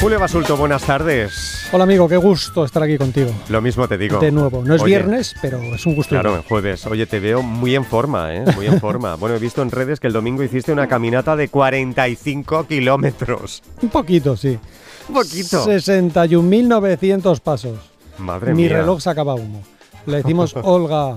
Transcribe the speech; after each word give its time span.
Julio 0.00 0.20
Basulto, 0.20 0.56
buenas 0.56 0.82
tardes. 0.84 1.68
Hola 1.72 1.82
amigo, 1.82 2.08
qué 2.08 2.16
gusto 2.16 2.64
estar 2.64 2.82
aquí 2.84 2.96
contigo. 2.96 3.30
Lo 3.48 3.60
mismo 3.60 3.88
te 3.88 3.98
digo. 3.98 4.20
De 4.20 4.30
nuevo, 4.30 4.62
no 4.64 4.74
es 4.76 4.82
Oye, 4.82 4.90
viernes, 4.96 5.34
pero 5.42 5.58
es 5.74 5.84
un 5.86 5.96
gusto. 5.96 6.10
Claro, 6.10 6.36
en 6.36 6.42
jueves. 6.42 6.86
Oye, 6.86 7.06
te 7.06 7.18
veo 7.18 7.42
muy 7.42 7.74
en 7.74 7.84
forma, 7.84 8.32
¿eh? 8.32 8.44
Muy 8.54 8.66
en 8.66 8.78
forma. 8.80 9.16
Bueno, 9.16 9.34
he 9.34 9.40
visto 9.40 9.60
en 9.60 9.72
redes 9.72 9.98
que 9.98 10.06
el 10.06 10.12
domingo 10.12 10.44
hiciste 10.44 10.72
una 10.72 10.86
caminata 10.86 11.34
de 11.34 11.48
45 11.48 12.66
kilómetros. 12.68 13.62
Un 13.82 13.88
poquito, 13.88 14.36
sí. 14.36 14.56
Un 15.08 15.14
poquito. 15.16 15.66
61.900 15.66 17.40
pasos. 17.40 17.78
Madre 18.18 18.54
Mi 18.54 18.62
mía. 18.62 18.78
reloj 18.78 19.00
sacaba 19.00 19.34
humo. 19.34 19.62
Le 20.06 20.18
decimos 20.18 20.54
Olga, 20.62 21.16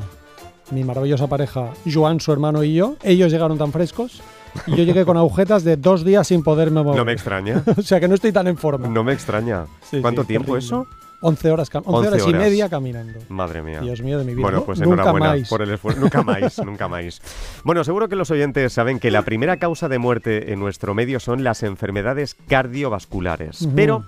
mi 0.71 0.83
maravillosa 0.83 1.27
pareja, 1.27 1.69
Joan, 1.91 2.19
su 2.19 2.33
hermano 2.33 2.63
y 2.63 2.73
yo. 2.73 2.95
Ellos 3.03 3.31
llegaron 3.31 3.59
tan 3.59 3.71
frescos 3.71 4.21
y 4.67 4.75
yo 4.75 4.83
llegué 4.83 5.05
con 5.05 5.17
agujetas 5.17 5.63
de 5.63 5.77
dos 5.77 6.03
días 6.03 6.27
sin 6.27 6.43
poderme 6.43 6.83
mover. 6.83 6.97
No 6.97 7.05
me 7.05 7.13
extraña. 7.13 7.63
o 7.77 7.81
sea 7.81 7.99
que 7.99 8.07
no 8.07 8.15
estoy 8.15 8.31
tan 8.31 8.47
en 8.47 8.57
forma. 8.57 8.87
No 8.87 9.03
me 9.03 9.13
extraña. 9.13 9.65
Sí, 9.89 10.01
¿Cuánto 10.01 10.21
sí, 10.21 10.27
tiempo 10.29 10.57
eso? 10.57 10.87
11 11.23 11.51
horas, 11.51 11.71
cam- 11.71 11.83
11 11.85 12.07
11 12.09 12.09
horas 12.09 12.27
y 12.27 12.33
media 12.33 12.67
caminando. 12.69 13.19
Madre 13.29 13.61
mía. 13.61 13.79
Dios 13.81 14.01
mío 14.01 14.17
de 14.17 14.25
mi 14.25 14.33
vida. 14.33 14.41
Bueno, 14.41 14.63
pues 14.65 14.79
nunca 14.79 15.03
enhorabuena 15.03 15.35
por 15.47 15.61
el 15.61 15.69
esfuerzo. 15.69 15.99
Nunca 16.01 16.23
más, 16.23 16.57
nunca 16.65 16.87
más. 16.87 17.21
Bueno, 17.63 17.83
seguro 17.83 18.09
que 18.09 18.15
los 18.15 18.31
oyentes 18.31 18.73
saben 18.73 18.99
que 18.99 19.11
la 19.11 19.21
primera 19.21 19.57
causa 19.57 19.87
de 19.87 19.99
muerte 19.99 20.51
en 20.51 20.59
nuestro 20.59 20.95
medio 20.95 21.19
son 21.19 21.43
las 21.43 21.61
enfermedades 21.61 22.35
cardiovasculares. 22.47 23.67
Pero 23.75 24.03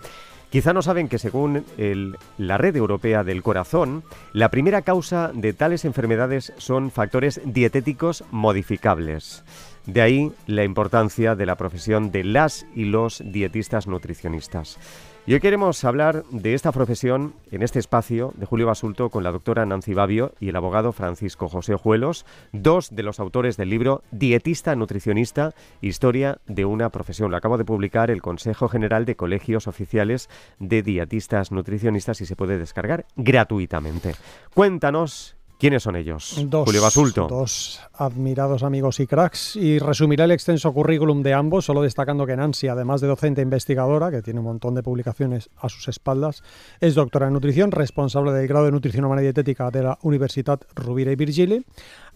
quizá 0.50 0.74
no 0.74 0.82
saben 0.82 1.08
que 1.08 1.20
según 1.20 1.64
el- 1.78 2.18
la 2.40 2.58
Red 2.58 2.76
Europea 2.78 3.24
del 3.24 3.44
Corazón, 3.44 4.04
la 4.34 4.50
primera 4.50 4.82
causa 4.82 5.30
de 5.36 5.54
tales 5.54 5.86
enfermedades 5.86 6.52
son 6.58 6.90
factores 6.90 7.42
dietéticos 7.46 8.24
modificables. 8.32 9.44
De 9.86 10.02
ahí 10.02 10.32
la 10.48 10.64
importancia 10.64 11.36
de 11.36 11.46
la 11.46 11.56
profesión 11.56 12.12
de 12.12 12.24
las 12.24 12.66
y 12.74 12.86
los 12.86 13.22
dietistas 13.26 13.88
nutricionistas. 13.88 14.80
Y 15.26 15.34
hoy 15.34 15.40
queremos 15.40 15.82
hablar 15.86 16.26
de 16.32 16.54
esta 16.54 16.74
profesión 16.74 17.34
en 17.50 17.64
este 17.64 17.80
espacio 17.80 18.34
de 18.36 18.46
Julio 18.46 18.68
Basulto 18.68 19.10
con 19.10 19.24
la 19.24 19.32
doctora 19.32 19.66
Nancy 19.66 19.94
Babio 19.94 20.34
y 20.42 20.50
el 20.50 20.56
abogado 20.58 20.92
Francisco 20.92 21.48
José 21.48 21.76
Ojuelos, 21.76 22.26
dos 22.52 22.94
de 22.94 23.04
los 23.04 23.22
autores 23.22 23.56
del 23.56 23.70
libro 23.70 24.04
Dietista 24.12 24.76
Nutricionista, 24.76 25.54
Historia 25.80 26.40
de 26.46 26.66
una 26.66 26.90
profesión. 26.90 27.32
Lo 27.32 27.38
acabo 27.38 27.58
de 27.58 27.64
publicar 27.64 28.12
el 28.12 28.22
Consejo 28.22 28.68
General 28.68 29.06
de 29.06 29.16
Colegios 29.16 29.68
Oficiales 29.68 30.30
de 30.60 30.84
Dietistas 30.84 31.54
Nutricionistas 31.54 32.20
y 32.20 32.26
se 32.26 32.36
puede 32.36 32.58
descargar 32.58 33.06
gratuitamente. 33.16 34.16
Cuéntanos 34.54 35.38
quiénes 35.64 35.84
son 35.84 35.96
ellos. 35.96 36.36
Dos, 36.48 36.66
Julio 36.66 36.82
Basulto. 36.82 37.26
dos 37.30 37.80
admirados 37.94 38.64
amigos 38.64 39.00
y 39.00 39.08
cracks. 39.08 39.56
Y 39.56 39.80
resumiré 39.80 40.26
el 40.26 40.32
extenso 40.32 40.74
currículum 40.74 41.24
de 41.24 41.34
ambos, 41.34 41.64
solo 41.64 41.82
destacando 41.82 42.26
que 42.26 42.36
Nancy, 42.36 42.68
además 42.68 43.00
de 43.00 43.08
docente 43.08 43.40
e 43.40 43.46
investigadora, 43.46 44.12
que 44.12 44.22
tiene 44.22 44.42
un 44.42 44.46
montón 44.48 44.76
de 44.76 44.84
publicaciones 44.84 45.50
a 45.56 45.70
sus 45.70 45.88
espaldas, 45.88 46.44
es 46.82 46.96
doctora 46.96 47.28
en 47.28 47.34
nutrición, 47.34 47.72
responsable 47.72 48.34
del 48.34 48.46
grado 48.46 48.66
de 48.66 48.74
nutrición 48.74 49.06
humana 49.06 49.22
y 49.22 49.24
dietética 49.24 49.72
de 49.72 49.84
la 49.84 49.98
Universitat 50.02 50.66
Rovira 50.76 51.14
i 51.14 51.16
Virgili 51.16 51.66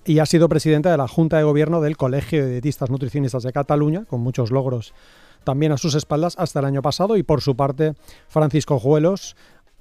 y 0.03 0.19
ha 0.19 0.25
sido 0.25 0.49
presidenta 0.49 0.91
de 0.91 0.97
la 0.97 1.07
Junta 1.07 1.37
de 1.37 1.43
Gobierno 1.43 1.79
del 1.79 1.95
Colegio 1.95 2.45
de 2.45 2.51
Dietistas 2.51 2.89
Nutricionistas 2.89 3.43
de 3.43 3.53
Cataluña, 3.53 4.03
con 4.03 4.19
muchos 4.19 4.51
logros 4.51 4.93
también 5.45 5.71
a 5.71 5.77
sus 5.77 5.95
espaldas 5.95 6.35
hasta 6.37 6.59
el 6.59 6.65
año 6.65 6.81
pasado. 6.81 7.15
Y 7.15 7.23
por 7.23 7.41
su 7.41 7.55
parte, 7.55 7.93
Francisco 8.27 8.79
Juelos, 8.79 9.37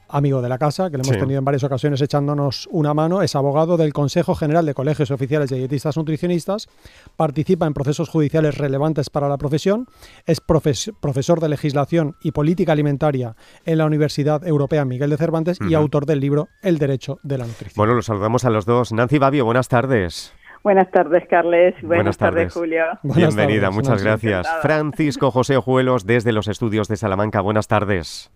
amigo 0.08 0.42
de 0.42 0.48
la 0.48 0.58
casa, 0.58 0.90
que 0.90 0.96
le 0.96 1.02
hemos 1.02 1.14
Sí. 1.14 1.20
tenido 1.20 1.38
en 1.38 1.44
varias 1.44 1.64
ocasiones 1.64 2.00
echándonos 2.00 2.68
una 2.70 2.94
mano, 2.94 3.22
es 3.22 3.34
abogado 3.36 3.76
del 3.76 3.92
Consejo 3.92 4.34
General 4.34 4.64
de 4.66 4.74
Colegios 4.74 5.10
Oficiales 5.10 5.50
de 5.50 5.56
Dietistas 5.58 5.96
Nutricionistas, 5.96 6.68
participa 7.16 7.66
en 7.66 7.74
procesos 7.74 8.08
judiciales 8.08 8.58
relevantes 8.58 9.10
para 9.10 9.28
la 9.28 9.36
profesión, 9.38 9.86
es 10.26 10.40
profes- 10.40 10.92
profesor 11.00 11.40
de 11.40 11.48
legislación 11.48 12.14
y 12.22 12.32
política 12.32 12.72
alimentaria 12.72 13.34
en 13.64 13.78
la 13.78 13.86
Universidad 13.86 14.46
Europea 14.46 14.84
Miguel 14.84 15.10
de 15.10 15.16
Cervantes 15.16 15.58
y 15.60 15.74
autor 15.74 16.06
del 16.06 16.20
libro 16.20 16.48
El 16.62 16.78
Derecho 16.78 17.18
de 17.22 17.38
la 17.38 17.46
Nutrición. 17.46 17.74
Bueno, 17.76 17.94
los 17.94 18.06
saludamos 18.06 18.44
a 18.44 18.50
los 18.50 18.64
dos. 18.66 18.92
Nancy 18.92 19.18
Babio, 19.18 19.44
buenas 19.44 19.68
tardes. 19.68 20.32
Buenas 20.62 20.90
tardes, 20.90 21.22
Carles. 21.30 21.74
Buenas, 21.82 21.88
Buenas 21.88 22.16
tardes. 22.18 22.34
tardes, 22.48 22.54
Julio. 22.54 22.84
Buenas 23.04 23.16
Bienvenida, 23.34 23.60
tardes, 23.68 23.76
muchas 23.76 24.02
gracias. 24.02 24.40
Encantada. 24.40 24.62
Francisco 24.62 25.30
José 25.30 25.56
Ojuelos 25.56 26.06
desde 26.06 26.32
los 26.32 26.48
estudios 26.48 26.88
de 26.88 26.96
Salamanca. 26.96 27.40
Buenas 27.40 27.68
tardes. 27.68 28.32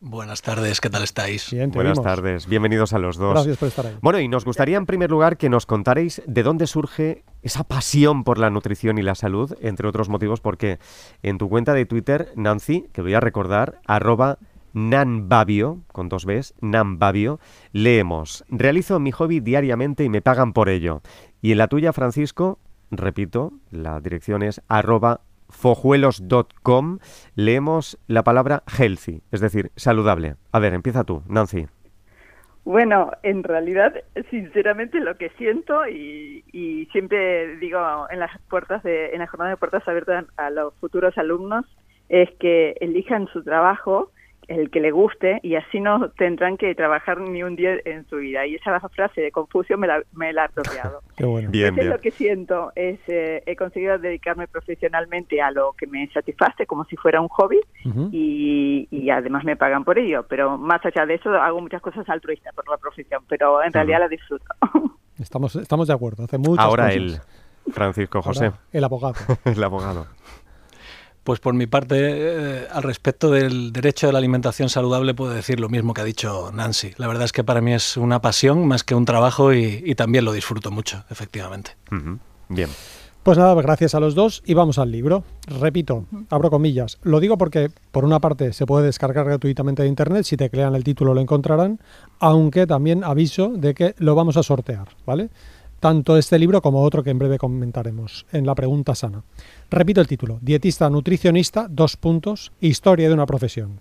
Buenas 0.00 0.42
tardes, 0.42 0.80
¿qué 0.82 0.90
tal 0.90 1.02
estáis? 1.02 1.50
Bien, 1.50 1.70
Buenas 1.70 1.94
vimos. 1.94 2.04
tardes. 2.04 2.46
Bienvenidos 2.46 2.92
a 2.92 2.98
los 2.98 3.16
dos. 3.16 3.32
Gracias 3.32 3.56
por 3.56 3.68
estar 3.68 3.86
ahí. 3.86 3.96
Bueno, 4.02 4.20
y 4.20 4.28
nos 4.28 4.44
gustaría 4.44 4.76
en 4.76 4.84
primer 4.84 5.10
lugar 5.10 5.38
que 5.38 5.48
nos 5.48 5.64
contarais 5.64 6.22
de 6.26 6.42
dónde 6.42 6.66
surge 6.66 7.24
esa 7.42 7.64
pasión 7.64 8.22
por 8.22 8.36
la 8.38 8.50
nutrición 8.50 8.98
y 8.98 9.02
la 9.02 9.14
salud, 9.14 9.56
entre 9.62 9.88
otros 9.88 10.10
motivos, 10.10 10.40
porque 10.40 10.78
en 11.22 11.38
tu 11.38 11.48
cuenta 11.48 11.72
de 11.72 11.86
Twitter, 11.86 12.30
Nancy, 12.36 12.86
que 12.92 13.00
voy 13.00 13.14
a 13.14 13.20
recordar, 13.20 13.80
arroba 13.86 14.38
nanbabio, 14.74 15.80
con 15.90 16.10
dos 16.10 16.26
Bs, 16.26 16.52
nanbabio, 16.60 17.40
leemos, 17.72 18.44
realizo 18.48 19.00
mi 19.00 19.10
hobby 19.12 19.40
diariamente 19.40 20.04
y 20.04 20.10
me 20.10 20.20
pagan 20.20 20.52
por 20.52 20.68
ello. 20.68 21.00
Y 21.40 21.52
en 21.52 21.58
la 21.58 21.68
tuya, 21.68 21.94
Francisco, 21.94 22.58
repito, 22.90 23.54
la 23.70 23.98
dirección 24.00 24.42
es 24.42 24.60
arroba 24.68 25.22
fojuelos.com, 25.48 26.98
leemos 27.34 27.98
la 28.06 28.22
palabra 28.22 28.62
healthy, 28.66 29.22
es 29.32 29.40
decir, 29.40 29.70
saludable. 29.76 30.36
A 30.52 30.58
ver, 30.58 30.74
empieza 30.74 31.04
tú, 31.04 31.22
Nancy. 31.28 31.66
Bueno, 32.66 33.12
en 33.22 33.44
realidad, 33.44 33.94
sinceramente, 34.28 34.98
lo 34.98 35.16
que 35.16 35.30
siento 35.38 35.86
y, 35.86 36.88
siempre 36.90 37.56
digo 37.58 37.78
en 38.10 38.18
las 38.18 38.30
puertas 38.48 38.82
de, 38.82 39.10
en 39.10 39.20
la 39.20 39.28
jornada 39.28 39.50
de 39.50 39.56
puertas 39.56 39.86
abiertas 39.86 40.24
a 40.36 40.50
los 40.50 40.74
futuros 40.74 41.16
alumnos 41.16 41.64
es 42.08 42.28
que 42.40 42.76
elijan 42.80 43.28
su 43.28 43.44
trabajo, 43.44 44.10
el 44.48 44.70
que 44.70 44.80
le 44.80 44.90
guste, 44.90 45.40
y 45.42 45.56
así 45.56 45.80
no 45.80 46.10
tendrán 46.10 46.56
que 46.56 46.74
trabajar 46.74 47.20
ni 47.20 47.42
un 47.42 47.56
día 47.56 47.76
en 47.84 48.06
su 48.08 48.16
vida. 48.16 48.46
Y 48.46 48.54
esa 48.54 48.78
frase 48.88 49.20
de 49.20 49.32
Confucio 49.32 49.76
me 49.76 49.86
la, 49.86 50.02
me 50.12 50.32
la 50.32 50.42
he 50.42 50.44
apropiado. 50.46 51.00
Qué 51.16 51.24
bueno. 51.24 51.50
Bien, 51.50 51.74
lo 51.88 52.00
que 52.00 52.10
siento, 52.10 52.72
es 52.74 53.00
eh, 53.08 53.42
he 53.46 53.56
conseguido 53.56 53.98
dedicarme 53.98 54.46
profesionalmente 54.46 55.40
a 55.40 55.50
lo 55.50 55.72
que 55.72 55.86
me 55.86 56.06
satisface 56.08 56.66
como 56.66 56.84
si 56.84 56.96
fuera 56.96 57.20
un 57.20 57.28
hobby 57.28 57.60
y, 58.12 58.88
y 58.90 59.10
además 59.10 59.44
me 59.44 59.56
pagan 59.56 59.84
por 59.84 59.98
ello, 59.98 60.24
pero 60.28 60.58
más 60.58 60.84
allá 60.84 61.06
de 61.06 61.14
eso 61.14 61.30
hago 61.30 61.60
muchas 61.60 61.82
cosas 61.82 62.08
altruistas 62.08 62.54
por 62.54 62.68
la 62.68 62.76
profesión, 62.76 63.22
pero 63.28 63.62
en 63.62 63.72
realidad 63.72 64.00
la 64.00 64.08
disfruto. 64.08 64.44
Estás, 65.18 65.56
estamos 65.56 65.88
de 65.88 65.94
acuerdo. 65.94 66.24
Hace 66.24 66.38
muchas 66.38 66.64
Ahora 66.64 66.84
cosas. 66.84 66.96
él, 66.96 67.20
Francisco 67.72 68.18
Ahora 68.18 68.28
José, 68.28 68.52
el 68.72 68.84
abogado. 68.84 69.14
el 69.44 69.64
abogado. 69.64 70.06
Pues 71.26 71.40
por 71.40 71.54
mi 71.54 71.66
parte, 71.66 71.96
eh, 71.98 72.68
al 72.70 72.84
respecto 72.84 73.32
del 73.32 73.72
derecho 73.72 74.06
de 74.06 74.12
la 74.12 74.20
alimentación 74.20 74.68
saludable, 74.68 75.12
puedo 75.12 75.32
decir 75.32 75.58
lo 75.58 75.68
mismo 75.68 75.92
que 75.92 76.02
ha 76.02 76.04
dicho 76.04 76.52
Nancy. 76.54 76.92
La 76.98 77.08
verdad 77.08 77.24
es 77.24 77.32
que 77.32 77.42
para 77.42 77.60
mí 77.60 77.72
es 77.72 77.96
una 77.96 78.20
pasión 78.20 78.64
más 78.68 78.84
que 78.84 78.94
un 78.94 79.04
trabajo 79.04 79.52
y, 79.52 79.82
y 79.84 79.96
también 79.96 80.24
lo 80.24 80.30
disfruto 80.30 80.70
mucho, 80.70 81.02
efectivamente. 81.10 81.72
Bien. 82.48 82.70
Pues 83.24 83.38
nada, 83.38 83.60
gracias 83.60 83.96
a 83.96 83.98
los 83.98 84.14
dos 84.14 84.40
y 84.46 84.54
vamos 84.54 84.78
al 84.78 84.92
libro. 84.92 85.24
Repito, 85.48 86.04
abro 86.30 86.48
comillas. 86.48 86.98
Lo 87.02 87.18
digo 87.18 87.36
porque, 87.36 87.70
por 87.90 88.04
una 88.04 88.20
parte, 88.20 88.52
se 88.52 88.64
puede 88.64 88.86
descargar 88.86 89.24
gratuitamente 89.24 89.82
de 89.82 89.88
internet. 89.88 90.22
Si 90.22 90.36
teclean 90.36 90.76
el 90.76 90.84
título 90.84 91.12
lo 91.12 91.20
encontrarán. 91.20 91.80
Aunque 92.20 92.68
también 92.68 93.02
aviso 93.02 93.48
de 93.48 93.74
que 93.74 93.96
lo 93.98 94.14
vamos 94.14 94.36
a 94.36 94.44
sortear, 94.44 94.90
¿vale? 95.04 95.30
Tanto 95.80 96.16
este 96.16 96.38
libro 96.38 96.62
como 96.62 96.82
otro 96.82 97.02
que 97.02 97.10
en 97.10 97.18
breve 97.18 97.38
comentaremos 97.38 98.26
en 98.32 98.46
la 98.46 98.54
pregunta 98.54 98.94
sana. 98.94 99.22
Repito 99.70 100.00
el 100.00 100.06
título: 100.06 100.38
Dietista 100.40 100.88
nutricionista, 100.88 101.66
dos 101.68 101.96
puntos, 101.96 102.52
historia 102.60 103.08
de 103.08 103.14
una 103.14 103.26
profesión. 103.26 103.80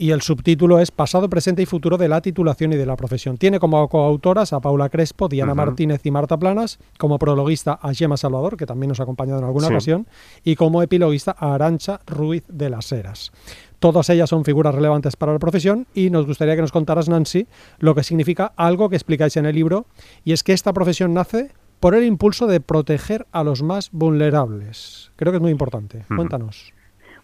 Y 0.00 0.12
el 0.12 0.22
subtítulo 0.22 0.78
es 0.78 0.92
Pasado, 0.92 1.28
presente 1.28 1.60
y 1.60 1.66
futuro 1.66 1.96
de 1.98 2.06
la 2.06 2.20
titulación 2.20 2.72
y 2.72 2.76
de 2.76 2.86
la 2.86 2.94
profesión. 2.94 3.36
Tiene 3.36 3.58
como 3.58 3.88
coautoras 3.88 4.52
a 4.52 4.60
Paula 4.60 4.88
Crespo, 4.90 5.28
Diana. 5.28 5.56
Martínez 5.56 6.06
y 6.06 6.12
Marta 6.12 6.36
Planas, 6.36 6.78
como 6.98 7.18
prologuista 7.18 7.72
a 7.82 7.92
Gemma 7.92 8.16
Salvador, 8.16 8.56
que 8.56 8.64
también 8.64 8.90
nos 8.90 9.00
ha 9.00 9.02
acompañado 9.02 9.40
en 9.40 9.46
alguna 9.46 9.66
Sí. 9.66 9.72
ocasión, 9.72 10.06
y 10.44 10.54
como 10.54 10.82
epiloguista 10.84 11.34
a 11.36 11.52
Arancha 11.52 11.98
Ruiz 12.06 12.44
de 12.46 12.70
las 12.70 12.92
Heras. 12.92 13.32
Todas 13.80 14.08
ellas 14.10 14.30
son 14.30 14.44
figuras 14.44 14.72
relevantes 14.72 15.16
para 15.16 15.32
la 15.32 15.40
profesión 15.40 15.88
y 15.94 16.10
nos 16.10 16.26
gustaría 16.26 16.54
que 16.54 16.62
nos 16.62 16.70
contaras, 16.72 17.08
Nancy, 17.08 17.48
lo 17.80 17.96
que 17.96 18.04
significa 18.04 18.52
algo 18.56 18.88
que 18.90 18.96
explicáis 18.96 19.36
en 19.36 19.46
el 19.46 19.56
libro, 19.56 19.86
y 20.24 20.30
es 20.32 20.44
que 20.44 20.52
esta 20.52 20.72
profesión 20.72 21.12
nace 21.12 21.50
por 21.80 21.96
el 21.96 22.04
impulso 22.04 22.46
de 22.46 22.60
proteger 22.60 23.26
a 23.32 23.42
los 23.42 23.64
más 23.64 23.90
vulnerables. 23.90 25.10
Creo 25.16 25.32
que 25.32 25.36
es 25.38 25.42
muy 25.42 25.50
importante. 25.50 26.04
Cuéntanos. 26.14 26.72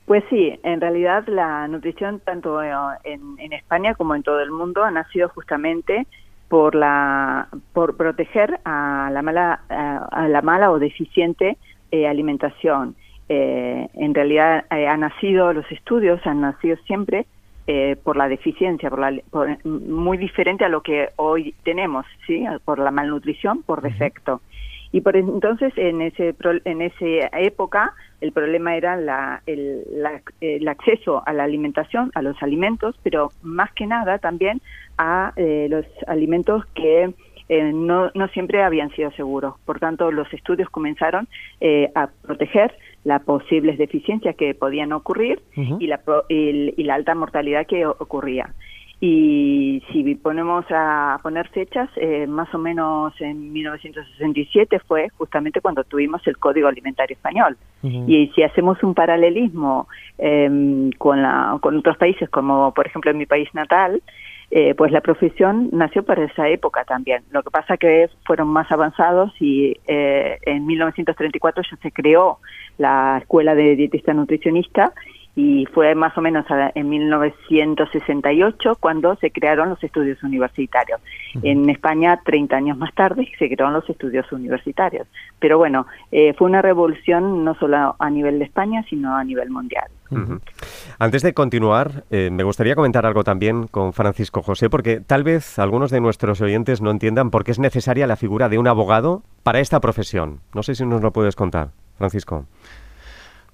Pues 0.05 0.23
sí, 0.29 0.59
en 0.63 0.81
realidad 0.81 1.25
la 1.29 1.67
nutrición 1.67 2.21
tanto 2.21 2.63
eh, 2.63 2.71
en, 3.05 3.39
en 3.39 3.53
España 3.55 3.95
como 3.95 4.15
en 4.15 4.23
todo 4.23 4.41
el 4.41 4.51
mundo 4.51 4.85
ha 4.85 4.91
nacido 4.91 5.31
justamente 5.31 6.07
por 6.49 6.75
la 6.75 7.49
por 7.73 7.97
proteger 7.97 8.61
a 8.67 9.09
la 9.13 9.23
mala 9.23 9.61
a, 9.71 10.29
la 10.29 10.43
mala 10.43 10.71
o 10.71 10.79
deficiente 10.79 11.57
eh, 11.91 12.07
alimentación. 12.07 12.97
Eh, 13.31 13.89
en 13.95 14.15
realidad 14.15 14.67
eh, 14.71 14.87
ha 14.87 14.97
nacido 14.99 15.55
los 15.55 15.71
estudios 15.73 16.21
han 16.27 16.43
nacido 16.43 16.77
siempre 16.87 17.27
eh, 17.67 17.97
por 18.05 18.17
la 18.19 18.29
deficiencia, 18.29 18.91
por 18.91 18.99
la, 18.99 19.19
por- 19.31 19.65
muy 19.65 20.19
diferente 20.19 20.67
a 20.67 20.69
lo 20.69 20.83
que 20.83 21.09
hoy 21.17 21.55
tenemos, 21.65 22.05
sí, 22.27 22.45
por 22.67 22.79
la 22.79 22.91
malnutrición 22.91 23.63
por 23.63 23.81
defecto. 23.81 24.43
Y 24.95 25.01
por 25.01 25.17
entonces, 25.17 25.73
en, 25.77 26.03
ese, 26.03 26.37
en 26.65 26.81
esa 26.81 27.41
época, 27.41 27.95
el 28.21 28.31
problema 28.31 28.77
era 28.77 28.95
la, 28.95 29.43
el, 29.45 29.83
el, 30.41 30.69
acceso 30.69 31.21
a 31.27 31.33
la 31.33 31.43
alimentación, 31.43 32.13
a 32.15 32.23
los 32.23 32.41
alimentos, 32.41 32.95
pero 33.03 33.33
más 33.43 33.73
que 33.73 33.89
nada 33.89 34.19
también 34.19 34.63
a 34.97 35.33
eh, 35.35 35.67
los 35.69 35.85
alimentos 36.07 36.65
que 36.77 37.13
eh, 37.49 37.73
no, 37.75 38.13
no 38.15 38.29
siempre 38.29 38.63
habían 38.63 38.91
sido 38.91 39.11
seguros. 39.11 39.57
Por 39.65 39.81
tanto, 39.81 40.13
los 40.13 40.33
estudios 40.33 40.71
comenzaron 40.71 41.27
eh, 41.61 41.91
a 41.97 42.07
proteger 42.23 42.73
las 43.03 43.21
posibles 43.25 43.79
deficiencias 43.79 44.37
que 44.37 44.55
podían 44.55 44.93
ocurrir 44.93 45.43
y, 45.57 45.89
la, 45.89 46.01
y, 46.29 46.85
la 46.85 46.95
alta 46.95 47.17
mortalidad 47.17 47.67
que 47.67 47.85
ocurría. 47.85 48.55
Y 49.07 49.83
si 49.93 50.15
ponemos 50.15 50.65
a 50.71 51.19
poner 51.23 51.47
fechas, 51.49 51.91
eh, 51.97 52.27
más 52.27 52.49
o 52.55 52.59
menos 52.59 53.13
en 53.21 53.53
1967 53.53 54.79
fue 54.79 55.11
justamente 55.19 55.61
cuando 55.61 55.85
tuvimos 55.85 56.27
el 56.27 56.39
Código 56.39 56.69
Alimentario 56.69 57.15
Español. 57.15 57.59
Y 57.83 58.33
si 58.35 58.43
hacemos 58.43 58.83
un 58.83 58.95
paralelismo 58.95 59.89
em, 60.17 60.91
con, 60.93 61.21
la, 61.21 61.59
con 61.61 61.77
otros 61.77 61.99
países, 61.99 62.31
como 62.31 62.73
por 62.73 62.87
ejemplo 62.87 63.11
en 63.11 63.19
mi 63.19 63.27
país 63.27 63.47
natal, 63.53 64.03
eh, 64.51 64.75
pues 64.75 64.91
la 64.91 65.03
profesión 65.03 65.69
nació 65.73 66.03
para 66.03 66.25
esa 66.25 66.49
época 66.49 66.85
también. 66.85 67.25
Lo 67.31 67.43
que 67.43 67.51
pasa 67.51 67.77
que 67.77 68.09
fueron 68.25 68.49
más 68.49 68.73
avanzados 68.73 69.35
y 69.39 69.77
eh, 69.87 70.39
en 70.47 70.65
1934 70.65 71.63
ya 71.71 71.77
se 71.77 71.93
creó 71.93 72.39
la 72.79 73.19
Escuela 73.21 73.55
de 73.55 73.77
Dietista 73.77 74.15
Nutricionista 74.15 74.95
y 75.37 75.67
fue 75.67 75.95
más 75.95 76.17
o 76.17 76.21
menos 76.21 76.47
en 76.75 76.89
1968 76.89 78.77
cuando 78.79 79.17
se 79.17 79.31
crearon 79.33 79.71
los 79.71 79.83
estudios 79.83 80.23
universitarios. 80.23 81.01
En 81.43 81.69
España, 81.69 82.21
30 82.25 82.57
años 82.57 82.79
más 82.79 82.95
tarde, 82.95 83.29
se 83.39 83.49
crearon 83.49 83.73
los 83.73 83.89
estudios 83.91 84.31
universitarios. 84.31 85.09
Pero 85.41 85.59
bueno, 85.59 85.87
eh, 86.13 86.35
fue 86.35 86.49
una 86.49 86.63
revolución 86.63 87.45
no 87.45 87.55
solo 87.57 87.97
a 87.99 88.11
nivel 88.11 88.39
de 88.39 88.45
España, 88.45 88.85
sino 88.89 89.17
a 89.17 89.25
nivel 89.25 89.51
mundial. 89.51 89.87
Antes 91.01 91.23
de 91.23 91.35
continuar, 91.35 92.05
eh, 92.11 92.31
me 92.31 92.45
gustaría 92.45 92.77
comentar 92.77 93.05
algo 93.05 93.25
también 93.25 93.67
con 93.67 93.93
Francisco 93.93 94.43
José, 94.43 94.71
porque 94.71 95.01
tal 95.01 95.25
vez 95.25 95.59
algunos 95.59 95.91
de 95.91 96.01
nuestros 96.01 96.41
oyentes 96.41 96.81
no 96.81 96.93
entiendan 96.93 97.31
por 97.31 97.43
qué 97.43 97.51
es 97.51 97.59
necesaria 97.59 98.07
la 98.07 98.15
figura 98.15 98.49
de 98.49 98.59
un 98.59 98.69
abogado 98.69 99.23
para 99.43 99.59
esta 99.59 99.81
profesión. 99.81 100.39
No 100.55 100.63
sé 100.63 100.77
si 100.77 100.87
nos 100.87 101.03
lo 101.03 101.13
puedes 101.13 101.35
contar, 101.35 101.71
Francisco. 101.99 102.47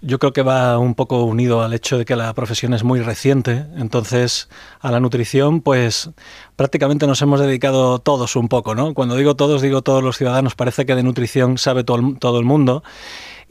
Yo 0.02 0.19
creo 0.19 0.32
que 0.32 0.43
va 0.43 0.79
un 0.79 0.94
poco 0.94 1.25
unido 1.25 1.61
al 1.61 1.75
hecho 1.75 1.99
de 1.99 2.06
que 2.06 2.17
la 2.17 2.32
profesión 2.32 2.73
es 2.73 2.85
muy 2.85 3.00
reciente, 3.00 3.67
entonces 3.76 4.49
a 4.81 4.91
la 4.91 4.99
nutrición 4.99 5.61
pues 5.61 6.11
prácticamente 6.56 7.06
nos 7.06 7.20
hemos 7.20 7.38
dedicado 7.38 7.99
todos 7.99 8.35
un 8.35 8.49
poco, 8.49 8.75
¿no? 8.75 8.94
Cuando 8.94 9.17
digo 9.17 9.37
todos, 9.37 9.61
digo 9.61 9.82
todos 9.82 10.02
los 10.02 10.17
ciudadanos, 10.17 10.55
parece 10.55 10.87
que 10.87 10.94
de 10.94 11.02
nutrición 11.02 11.58
sabe 11.58 11.85
todo 11.85 11.99
el, 11.99 12.19
todo 12.19 12.38
el 12.38 12.47
mundo 12.47 12.82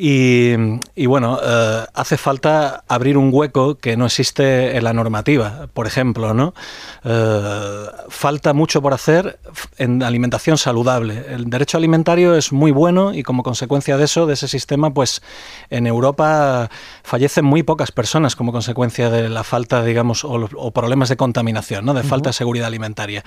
y, 0.01 1.05
bueno, 1.07 1.37
eh, 1.43 1.83
hace 1.93 2.15
falta 2.15 2.85
abrir 2.87 3.17
un 3.17 3.31
hueco 3.33 3.75
que 3.75 3.97
no 3.97 4.05
existe 4.05 4.77
en 4.77 4.85
la 4.85 4.93
normativa, 4.93 5.67
por 5.73 5.87
ejemplo, 5.87 6.33
¿no? 6.33 6.53
Eh, 7.03 7.85
falta 8.07 8.53
mucho 8.53 8.81
por 8.81 8.93
hacer 8.93 9.39
en 9.77 10.01
alimentación 10.01 10.57
saludable. 10.57 11.25
El 11.27 11.49
derecho 11.49 11.75
alimentario 11.75 12.35
es 12.35 12.53
muy 12.53 12.71
bueno 12.71 13.13
y 13.13 13.23
como 13.23 13.43
consecuencia 13.43 13.97
de 13.97 14.05
eso, 14.05 14.25
de 14.25 14.35
ese 14.35 14.47
sistema, 14.47 14.93
pues 14.93 15.21
en 15.69 15.85
Europa 15.85 16.69
fallecen 17.03 17.43
muy 17.43 17.63
pocas 17.63 17.91
personas 17.91 18.37
como 18.37 18.53
consecuencia 18.53 19.09
de 19.09 19.27
la 19.27 19.43
falta, 19.43 19.83
digamos, 19.83 20.23
o, 20.23 20.71
problemas 20.71 21.09
de 21.09 21.17
contaminación, 21.17 21.83
¿no? 21.83 21.93
De 21.93 22.03
falta 22.03 22.29
de 22.29 22.33
seguridad 22.33 22.67
alimentaria 22.67 23.25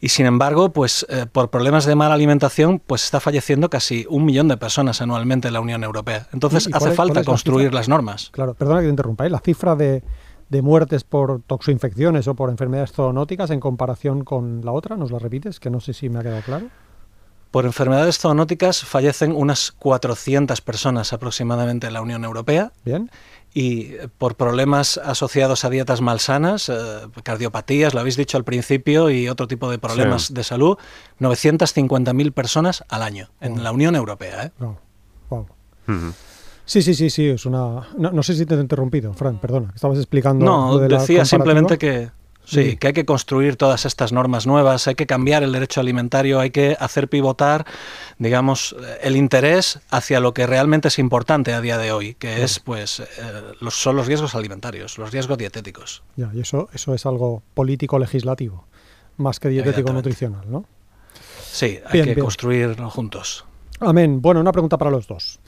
y 0.00 0.08
sin 0.08 0.26
embargo, 0.26 0.72
pues 0.72 1.06
eh, 1.08 1.26
por 1.30 1.50
problemas 1.50 1.86
de 1.86 1.94
mala 1.94 2.14
alimentación, 2.14 2.80
pues 2.84 3.04
está 3.04 3.20
falleciendo 3.20 3.70
casi 3.70 4.06
un 4.08 4.24
millón 4.24 4.48
de 4.48 4.56
personas 4.56 5.00
anualmente 5.00 5.48
en 5.48 5.54
la 5.54 5.60
Unión 5.60 5.84
Europea. 5.84 6.26
Entonces 6.32 6.68
hace 6.72 6.92
falta 6.92 7.24
construir 7.24 7.72
las 7.74 7.88
normas. 7.88 8.30
Claro, 8.32 8.54
perdona 8.54 8.80
que 8.80 8.86
te 8.86 8.90
interrumpa, 8.90 9.26
¿eh? 9.26 9.30
la 9.30 9.40
cifra 9.40 9.76
de, 9.76 10.02
de 10.48 10.62
muertes 10.62 11.04
por 11.04 11.42
toxoinfecciones 11.42 12.28
o 12.28 12.34
por 12.34 12.50
enfermedades 12.50 12.92
zoonóticas 12.92 13.50
en 13.50 13.60
comparación 13.60 14.24
con 14.24 14.64
la 14.64 14.72
otra, 14.72 14.96
¿nos 14.96 15.10
la 15.10 15.18
repites? 15.18 15.60
Que 15.60 15.70
no 15.70 15.80
sé 15.80 15.92
si 15.92 16.08
me 16.08 16.20
ha 16.20 16.22
quedado 16.22 16.42
claro. 16.42 16.66
Por 17.56 17.64
enfermedades 17.64 18.18
zoonóticas 18.18 18.84
fallecen 18.84 19.32
unas 19.34 19.72
400 19.72 20.60
personas 20.60 21.14
aproximadamente 21.14 21.86
en 21.86 21.94
la 21.94 22.02
Unión 22.02 22.22
Europea. 22.22 22.70
Bien 22.84 23.10
y 23.54 23.94
por 24.18 24.34
problemas 24.34 24.98
asociados 24.98 25.64
a 25.64 25.70
dietas 25.70 26.02
malsanas, 26.02 26.68
eh, 26.68 26.74
cardiopatías, 27.22 27.94
lo 27.94 28.00
habéis 28.00 28.18
dicho 28.18 28.36
al 28.36 28.44
principio, 28.44 29.08
y 29.08 29.30
otro 29.30 29.48
tipo 29.48 29.70
de 29.70 29.78
problemas 29.78 30.34
de 30.34 30.44
salud, 30.44 30.76
950.000 31.18 32.32
personas 32.32 32.84
al 32.90 33.02
año 33.02 33.30
en 33.40 33.64
la 33.64 33.72
Unión 33.72 33.96
Europea. 33.96 34.44
¿eh? 34.44 34.50
wow. 35.30 35.46
Sí, 36.66 36.82
sí, 36.82 36.92
sí, 36.92 37.08
sí, 37.08 37.28
es 37.28 37.46
una... 37.46 37.88
No, 37.96 38.22
sé 38.22 38.34
si 38.34 38.44
te 38.44 38.54
he 38.54 38.60
interrumpido, 38.60 39.14
Fran, 39.14 39.40
perdona, 39.40 39.72
estabas 39.74 39.96
explicando... 39.96 40.44
No, 40.44 40.78
decía 40.78 41.24
simplemente 41.24 41.78
que 41.78 42.10
Sí, 42.46 42.76
que 42.76 42.86
hay 42.86 42.92
que 42.92 43.04
construir 43.04 43.56
todas 43.56 43.84
estas 43.86 44.12
normas 44.12 44.46
nuevas, 44.46 44.86
hay 44.86 44.94
que 44.94 45.06
cambiar 45.06 45.42
el 45.42 45.50
derecho 45.50 45.80
alimentario, 45.80 46.38
hay 46.38 46.50
que 46.50 46.76
hacer 46.78 47.08
pivotar, 47.08 47.66
digamos, 48.18 48.76
el 49.02 49.16
interés 49.16 49.80
hacia 49.90 50.20
lo 50.20 50.32
que 50.32 50.46
realmente 50.46 50.88
es 50.88 51.00
importante 51.00 51.52
a 51.52 51.60
día 51.60 51.76
de 51.76 51.90
hoy, 51.90 52.14
que 52.14 52.44
es, 52.44 52.60
pues, 52.60 53.00
eh, 53.00 53.06
los, 53.60 53.74
son 53.74 53.96
los 53.96 54.06
riesgos 54.06 54.36
alimentarios, 54.36 54.96
los 54.96 55.10
riesgos 55.10 55.38
dietéticos. 55.38 56.04
Ya, 56.14 56.30
y 56.32 56.40
eso, 56.40 56.68
eso 56.72 56.94
es 56.94 57.04
algo 57.04 57.42
político-legislativo, 57.54 58.64
más 59.16 59.40
que 59.40 59.48
dietético-nutricional, 59.48 60.48
¿no? 60.48 60.64
Sí, 61.42 61.80
hay 61.84 62.02
que 62.02 62.16
construirlo 62.16 62.88
juntos. 62.90 63.44
Amén. 63.80 64.22
Bueno, 64.22 64.40
una 64.40 64.52
pregunta 64.52 64.78
para 64.78 64.92
los 64.92 65.08
dos. 65.08 65.40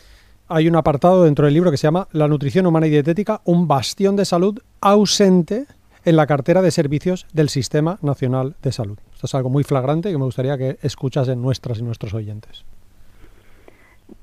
Hay 0.49 0.67
un 0.67 0.75
apartado 0.75 1.25
dentro 1.25 1.45
del 1.45 1.55
libro 1.55 1.71
que 1.71 1.77
se 1.77 1.87
llama 1.87 2.09
La 2.11 2.27
nutrición 2.27 2.67
humana 2.67 2.87
y 2.87 2.91
dietética, 2.91 3.41
un 3.45 3.69
bastión 3.69 4.17
de 4.17 4.25
salud 4.25 4.59
ausente 4.81 5.67
en 6.05 6.17
la 6.17 6.27
cartera 6.27 6.63
de 6.63 6.71
servicios 6.71 7.27
del 7.33 7.49
Sistema 7.49 7.99
Nacional 8.03 8.57
de 8.63 8.73
Salud. 8.73 8.99
Esto 9.13 9.27
es 9.27 9.35
algo 9.35 9.51
muy 9.51 9.65
flagrante 9.65 10.11
que 10.11 10.19
me 10.19 10.25
gustaría 10.25 10.59
que 10.59 10.79
escuchasen 10.83 11.43
nuestras 11.43 11.79
y 11.79 11.83
nuestros 11.83 12.15
oyentes. 12.15 12.65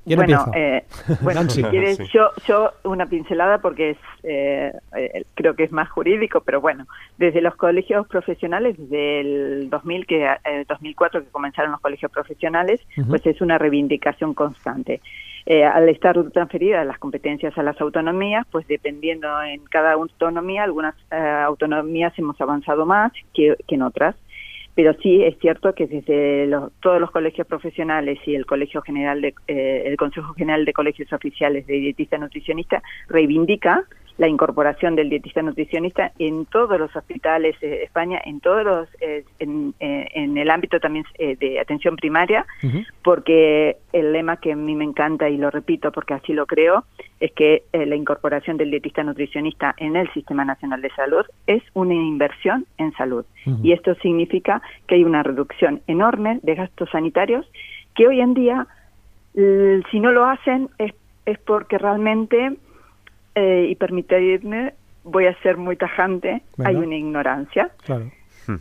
Bueno, 0.04 0.46
eh, 0.54 0.84
bueno 1.22 1.48
si 1.48 1.62
quieres, 1.62 1.98
yo, 2.12 2.30
yo 2.46 2.72
una 2.84 3.06
pincelada 3.06 3.58
porque 3.58 3.90
es, 3.90 3.98
eh, 4.22 4.72
eh, 4.96 5.24
creo 5.34 5.54
que 5.54 5.64
es 5.64 5.72
más 5.72 5.88
jurídico, 5.90 6.40
pero 6.40 6.60
bueno, 6.60 6.86
desde 7.18 7.40
los 7.40 7.56
colegios 7.56 8.06
profesionales, 8.06 8.76
desde 8.78 9.20
el 9.20 9.70
2000 9.70 10.06
que, 10.06 10.28
2004 10.68 11.24
que 11.24 11.30
comenzaron 11.30 11.72
los 11.72 11.80
colegios 11.80 12.10
profesionales, 12.10 12.80
pues 13.08 13.26
es 13.26 13.40
una 13.40 13.58
reivindicación 13.58 14.34
constante. 14.34 15.00
Eh, 15.48 15.64
al 15.64 15.88
estar 15.88 16.20
transferidas 16.30 16.84
las 16.84 16.98
competencias 16.98 17.56
a 17.56 17.62
las 17.62 17.80
autonomías, 17.80 18.44
pues 18.50 18.66
dependiendo 18.66 19.28
en 19.44 19.62
cada 19.66 19.92
autonomía, 19.92 20.64
algunas 20.64 20.96
eh, 21.12 21.16
autonomías 21.16 22.12
hemos 22.18 22.40
avanzado 22.40 22.84
más 22.84 23.12
que, 23.32 23.56
en 23.68 23.82
otras 23.82 24.16
pero 24.76 24.94
sí 25.02 25.24
es 25.24 25.36
cierto 25.38 25.74
que 25.74 25.86
desde 25.86 26.48
todos 26.80 27.00
los 27.00 27.10
colegios 27.10 27.46
profesionales 27.46 28.18
y 28.26 28.34
el 28.34 28.44
Colegio 28.44 28.82
General 28.82 29.22
de, 29.22 29.34
eh, 29.48 29.84
el 29.86 29.96
Consejo 29.96 30.34
General 30.34 30.66
de 30.66 30.74
Colegios 30.74 31.10
Oficiales 31.14 31.66
de 31.66 31.78
Dietista 31.78 32.18
Nutricionista 32.18 32.82
reivindica 33.08 33.84
la 34.18 34.28
incorporación 34.28 34.96
del 34.96 35.10
dietista 35.10 35.42
nutricionista 35.42 36.12
en 36.18 36.46
todos 36.46 36.78
los 36.78 36.94
hospitales 36.96 37.58
de 37.60 37.82
España, 37.82 38.20
en 38.24 38.40
todos 38.40 38.64
los, 38.64 38.88
eh, 39.00 39.24
eh, 39.38 40.08
en, 40.14 40.38
el 40.38 40.50
ámbito 40.50 40.80
también 40.80 41.04
eh, 41.18 41.36
de 41.36 41.60
atención 41.60 41.96
primaria, 41.96 42.46
porque 43.02 43.76
el 43.92 44.12
lema 44.12 44.38
que 44.38 44.52
a 44.52 44.56
mí 44.56 44.74
me 44.74 44.84
encanta 44.84 45.28
y 45.28 45.36
lo 45.36 45.50
repito 45.50 45.92
porque 45.92 46.14
así 46.14 46.32
lo 46.32 46.46
creo, 46.46 46.84
es 47.20 47.32
que 47.32 47.64
la 47.72 47.96
incorporación 47.96 48.56
del 48.56 48.70
dietista 48.70 49.02
nutricionista 49.02 49.74
en 49.78 49.96
el 49.96 50.10
Sistema 50.12 50.44
Nacional 50.44 50.82
de 50.82 50.90
Salud 50.90 51.24
es 51.46 51.62
una 51.72 51.94
inversión 51.94 52.66
en 52.78 52.92
salud. 52.92 53.24
Y 53.62 53.72
esto 53.72 53.94
significa 53.96 54.60
que 54.86 54.96
hay 54.96 55.04
una 55.04 55.22
reducción 55.22 55.80
enorme 55.86 56.40
de 56.42 56.54
gastos 56.54 56.90
sanitarios 56.90 57.46
que 57.94 58.06
hoy 58.06 58.20
en 58.20 58.34
día, 58.34 58.66
si 59.34 60.00
no 60.00 60.12
lo 60.12 60.26
hacen, 60.26 60.68
es, 60.78 60.92
es 61.24 61.38
porque 61.38 61.78
realmente 61.78 62.56
eh, 63.36 63.66
y 63.70 63.74
permitidme, 63.76 64.72
voy 65.04 65.26
a 65.26 65.34
ser 65.42 65.56
muy 65.56 65.76
tajante, 65.76 66.42
hay 66.64 66.74
una 66.74 66.96
ignorancia. 66.96 67.70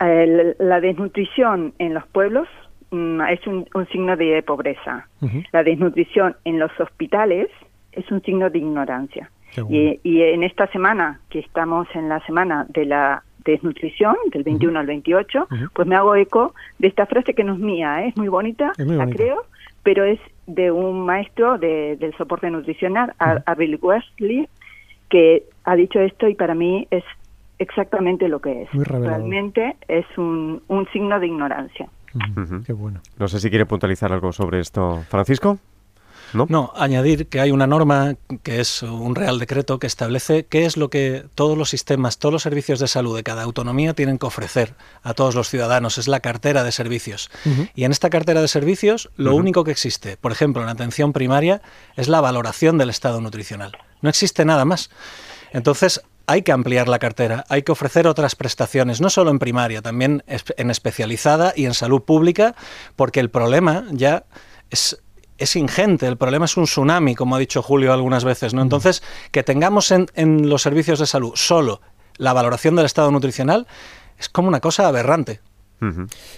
Eh, 0.02 0.56
la, 0.60 0.82
desnutrición 0.82 1.74
en 1.80 1.94
los 1.94 2.06
pueblos 2.08 2.48
mm, 2.92 3.22
es 3.22 3.48
un, 3.48 3.66
signo 3.92 4.18
de 4.18 4.44
pobreza. 4.44 5.08
La 5.52 5.64
desnutrición 5.64 6.36
en 6.44 6.60
los 6.60 6.78
hospitales 6.80 7.50
es 7.94 8.12
un 8.12 8.22
signo 8.22 8.50
de 8.50 8.60
ignorancia. 8.60 9.32
Y, 9.70 10.02
y, 10.04 10.22
en 10.22 10.44
esta 10.44 10.68
semana, 10.68 11.22
que 11.30 11.40
estamos 11.40 11.88
en 11.96 12.10
la 12.10 12.20
semana 12.26 12.66
de 12.68 12.84
la 12.84 13.24
desnutrición, 13.46 14.16
del 14.32 14.44
21 14.44 14.78
al 14.78 14.88
28, 14.88 15.48
pues 15.74 15.88
me 15.88 15.96
hago 15.96 16.16
eco 16.16 16.54
de 16.80 16.90
esta 16.90 17.06
frase 17.06 17.34
que 17.34 17.46
no 17.46 17.54
es 17.54 17.60
mía, 17.60 18.04
¿eh? 18.04 18.10
es 18.10 18.18
muy 18.18 18.28
bonita, 18.28 18.74
la 18.78 19.08
creo, 19.08 19.46
pero 19.84 20.04
es 20.04 20.20
de 20.48 20.72
un 20.72 21.06
maestro 21.06 21.58
de, 21.58 21.96
del 21.96 22.14
soporte 22.18 22.50
nutricional, 22.50 23.14
uh 23.22 23.56
Bill 23.56 23.80
Wesley, 23.82 24.50
que 25.10 25.44
ha 25.64 25.76
dicho 25.76 26.00
esto 26.00 26.28
y 26.28 26.36
para 26.36 26.56
mí 26.56 26.88
es 26.92 27.04
exactamente 27.60 28.28
lo 28.28 28.40
que 28.40 28.64
es. 28.64 28.70
Realmente 28.74 29.76
es 29.88 30.06
un, 30.18 30.62
un 30.68 30.88
signo 30.92 31.20
de 31.20 31.28
ignorancia. 31.28 31.88
Qué 32.66 32.74
bueno. 32.74 33.02
No 33.20 33.28
sé 33.28 33.40
si 33.40 33.50
quiere 33.50 33.66
puntualizar 33.66 34.12
algo 34.14 34.32
sobre 34.32 34.60
esto, 34.60 35.02
Francisco. 35.10 35.58
¿No? 36.34 36.74
añadir 36.76 37.28
que 37.28 37.40
hay 37.40 37.52
una 37.52 37.68
norma 37.68 38.16
que 38.44 38.60
es 38.60 38.82
un 38.84 39.16
real 39.16 39.40
decreto 39.40 39.80
que 39.80 39.88
establece 39.88 40.46
qué 40.46 40.66
es 40.66 40.78
lo 40.78 40.90
que 40.90 41.26
todos 41.36 41.58
los 41.58 41.70
sistemas, 41.70 42.18
todos 42.18 42.34
los 42.34 42.44
servicios 42.44 42.80
de 42.80 42.88
salud 42.88 43.16
de 43.16 43.24
cada 43.24 43.44
autonomía 43.44 43.94
tienen 43.94 44.18
que 44.18 44.26
ofrecer 44.26 44.76
a 45.04 45.14
todos 45.14 45.36
los 45.36 45.50
ciudadanos. 45.50 45.98
Es 45.98 46.08
la 46.08 46.20
cartera 46.20 46.64
de 46.64 46.72
servicios. 46.72 47.30
Y 47.76 47.84
en 47.84 47.92
esta 47.92 48.10
cartera 48.10 48.42
de 48.42 48.48
servicios, 48.48 49.10
lo 49.16 49.36
único 49.36 49.64
que 49.64 49.72
existe, 49.72 50.18
por 50.18 50.32
ejemplo, 50.32 50.64
en 50.64 50.70
atención 50.70 51.14
primaria, 51.14 51.62
es 51.96 52.08
la 52.08 52.22
valoración 52.22 52.78
del 52.78 52.90
estado 52.90 53.22
nutricional. 53.22 53.72
No 54.02 54.10
existe 54.10 54.46
nada 54.46 54.66
más. 54.66 54.90
Entonces, 55.52 56.02
hay 56.28 56.42
que 56.42 56.52
ampliar 56.52 56.88
la 56.88 57.00
cartera, 57.00 57.46
hay 57.50 57.64
que 57.64 57.72
ofrecer 57.72 58.08
otras 58.08 58.36
prestaciones, 58.36 59.02
no 59.02 59.10
solo 59.10 59.30
en 59.30 59.40
primaria, 59.40 59.82
también 59.82 60.24
en 60.28 60.72
especializada 60.72 61.54
y 61.56 61.66
en 61.66 61.74
salud 61.74 62.02
pública, 62.02 62.56
porque 62.96 63.20
el 63.20 63.30
problema 63.30 63.86
ya 63.92 64.26
es 64.70 65.00
es 65.38 65.56
ingente, 65.56 66.08
el 66.08 66.18
problema 66.18 66.46
es 66.46 66.58
un 66.58 66.66
tsunami, 66.66 67.16
como 67.16 67.36
ha 67.36 67.40
dicho 67.40 67.62
Julio 67.62 67.94
algunas 67.94 68.24
veces, 68.24 68.54
¿no? 68.54 68.62
Entonces, 68.62 69.04
que 69.32 69.44
tengamos 69.44 69.92
en, 69.92 70.08
en 70.16 70.50
los 70.50 70.62
servicios 70.62 71.00
de 71.00 71.06
salud 71.06 71.34
solo 71.36 71.82
la 72.18 72.34
valoración 72.34 72.76
del 72.76 72.86
estado 72.86 73.12
nutricional 73.12 73.68
es 74.18 74.30
como 74.30 74.48
una 74.48 74.60
cosa 74.60 74.88
aberrante. 74.88 75.42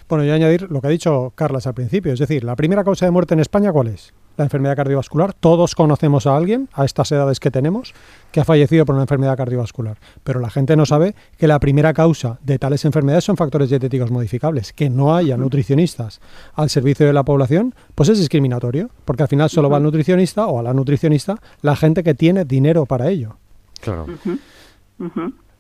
Bueno, 0.09 0.25
y 0.25 0.29
añadir 0.29 0.69
lo 0.69 0.81
que 0.81 0.87
ha 0.87 0.89
dicho 0.89 1.31
Carlas 1.35 1.67
al 1.67 1.73
principio, 1.73 2.11
es 2.11 2.19
decir, 2.19 2.43
la 2.43 2.55
primera 2.57 2.83
causa 2.83 3.05
de 3.05 3.11
muerte 3.11 3.33
en 3.33 3.39
España, 3.39 3.71
¿cuál 3.71 3.87
es? 3.87 4.13
La 4.37 4.45
enfermedad 4.45 4.75
cardiovascular. 4.75 5.33
Todos 5.33 5.75
conocemos 5.75 6.27
a 6.27 6.37
alguien, 6.37 6.69
a 6.73 6.85
estas 6.85 7.11
edades 7.11 7.39
que 7.39 7.51
tenemos, 7.51 7.93
que 8.31 8.39
ha 8.39 8.45
fallecido 8.45 8.85
por 8.85 8.95
una 8.95 9.03
enfermedad 9.03 9.35
cardiovascular. 9.35 9.97
Pero 10.23 10.39
la 10.39 10.49
gente 10.49 10.75
no 10.75 10.85
sabe 10.85 11.15
que 11.37 11.47
la 11.47 11.59
primera 11.59 11.93
causa 11.93 12.39
de 12.43 12.59
tales 12.59 12.85
enfermedades 12.85 13.23
son 13.23 13.35
factores 13.35 13.69
dietéticos 13.69 14.11
modificables. 14.11 14.73
Que 14.73 14.89
no 14.89 15.15
haya 15.15 15.37
nutricionistas 15.37 16.21
al 16.53 16.69
servicio 16.69 17.05
de 17.05 17.13
la 17.13 17.23
población, 17.23 17.73
pues 17.95 18.09
es 18.09 18.19
discriminatorio, 18.19 18.89
porque 19.05 19.23
al 19.23 19.29
final 19.29 19.49
solo 19.49 19.69
va 19.69 19.77
al 19.77 19.83
nutricionista 19.83 20.47
o 20.47 20.59
a 20.59 20.63
la 20.63 20.73
nutricionista 20.73 21.39
la 21.61 21.75
gente 21.75 22.03
que 22.03 22.13
tiene 22.13 22.45
dinero 22.45 22.85
para 22.85 23.09
ello. 23.09 23.37
Claro. 23.81 24.05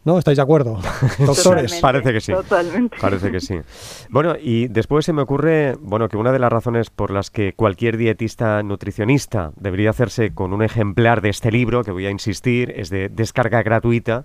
¿No? 0.07 0.17
¿Estáis 0.17 0.37
de 0.37 0.41
acuerdo, 0.41 0.79
doctores? 1.19 1.81
Parece 1.81 2.13
que 2.13 2.21
sí. 2.21 2.31
Totalmente. 2.31 2.95
Parece 3.01 3.29
que 3.29 3.41
sí. 3.41 3.55
Bueno, 4.07 4.35
y 4.41 4.69
después 4.69 5.03
se 5.03 5.11
me 5.11 5.21
ocurre, 5.21 5.75
bueno, 5.81 6.07
que 6.07 6.15
una 6.15 6.31
de 6.31 6.39
las 6.39 6.49
razones 6.49 6.89
por 6.89 7.11
las 7.11 7.29
que 7.29 7.51
cualquier 7.51 7.97
dietista 7.97 8.63
nutricionista 8.63 9.51
debería 9.57 9.89
hacerse 9.89 10.33
con 10.33 10.53
un 10.53 10.63
ejemplar 10.63 11.19
de 11.19 11.27
este 11.27 11.51
libro, 11.51 11.83
que 11.83 11.91
voy 11.91 12.05
a 12.05 12.09
insistir, 12.09 12.71
es 12.77 12.89
de 12.89 13.09
descarga 13.09 13.61
gratuita, 13.63 14.23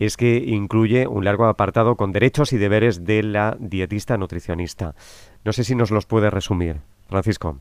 es 0.00 0.16
que 0.16 0.38
incluye 0.38 1.06
un 1.06 1.24
largo 1.24 1.46
apartado 1.46 1.94
con 1.94 2.10
derechos 2.10 2.52
y 2.52 2.58
deberes 2.58 3.04
de 3.04 3.22
la 3.22 3.56
dietista 3.60 4.16
nutricionista. 4.16 4.96
No 5.44 5.52
sé 5.52 5.62
si 5.62 5.76
nos 5.76 5.92
los 5.92 6.04
puede 6.04 6.30
resumir, 6.30 6.80
Francisco. 7.08 7.60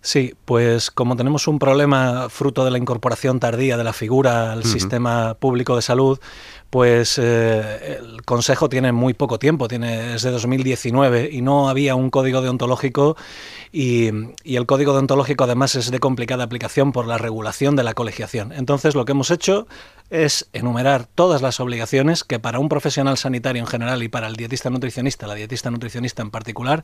Sí, 0.00 0.34
pues 0.44 0.90
como 0.90 1.16
tenemos 1.16 1.48
un 1.48 1.58
problema 1.58 2.28
fruto 2.28 2.64
de 2.64 2.70
la 2.70 2.78
incorporación 2.78 3.40
tardía 3.40 3.76
de 3.76 3.84
la 3.84 3.92
figura 3.92 4.52
al 4.52 4.64
sistema 4.64 5.34
público 5.34 5.74
de 5.74 5.82
salud, 5.82 6.20
pues 6.70 7.18
eh, 7.18 7.98
el 7.98 8.22
Consejo 8.22 8.68
tiene 8.68 8.92
muy 8.92 9.14
poco 9.14 9.38
tiempo, 9.38 9.68
tiene 9.68 10.12
desde 10.12 10.30
2019 10.30 11.30
y 11.32 11.40
no 11.40 11.68
había 11.68 11.94
un 11.94 12.10
código 12.10 12.42
deontológico 12.42 13.16
y, 13.72 14.10
y, 14.44 14.56
el 14.56 14.66
código 14.66 14.92
deontológico 14.92 15.44
además 15.44 15.74
es 15.74 15.90
de 15.90 15.98
complicada 15.98 16.44
aplicación 16.44 16.92
por 16.92 17.06
la 17.06 17.18
regulación 17.18 17.76
de 17.76 17.84
la 17.84 17.94
colegiación. 17.94 18.52
Entonces 18.52 18.94
lo 18.94 19.04
que 19.04 19.12
hemos 19.12 19.30
hecho 19.30 19.66
es 20.10 20.48
enumerar 20.52 21.06
todas 21.06 21.42
las 21.42 21.60
obligaciones 21.60 22.24
que 22.24 22.38
para 22.38 22.58
un 22.58 22.68
profesional 22.68 23.18
sanitario 23.18 23.60
en 23.60 23.66
general 23.66 24.02
y 24.02 24.08
para 24.08 24.26
el 24.26 24.36
dietista 24.36 24.70
nutricionista, 24.70 25.26
la 25.26 25.34
dietista 25.34 25.70
nutricionista 25.70 26.22
en 26.22 26.30
particular, 26.30 26.82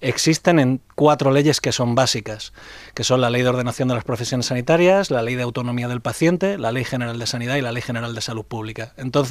existen 0.00 0.58
en 0.58 0.80
cuatro 0.94 1.30
leyes 1.30 1.60
que 1.60 1.72
son 1.72 1.94
básicas, 1.94 2.52
que 2.94 3.04
son 3.04 3.20
la 3.20 3.30
Ley 3.30 3.42
de 3.42 3.48
Ordenación 3.48 3.88
de 3.88 3.94
las 3.94 4.04
Profesiones 4.04 4.46
Sanitarias, 4.46 5.10
la 5.10 5.22
Ley 5.22 5.36
de 5.36 5.42
Autonomía 5.42 5.88
del 5.88 6.02
Paciente, 6.02 6.58
la 6.58 6.72
Ley 6.72 6.84
General 6.84 7.18
de 7.18 7.26
Sanidad 7.26 7.56
y 7.56 7.62
la 7.62 7.72
Ley 7.72 7.82
General 7.82 8.14
de 8.14 8.20
Salud 8.20 8.44
Pública. 8.44 8.92
Entonces, 8.96 9.25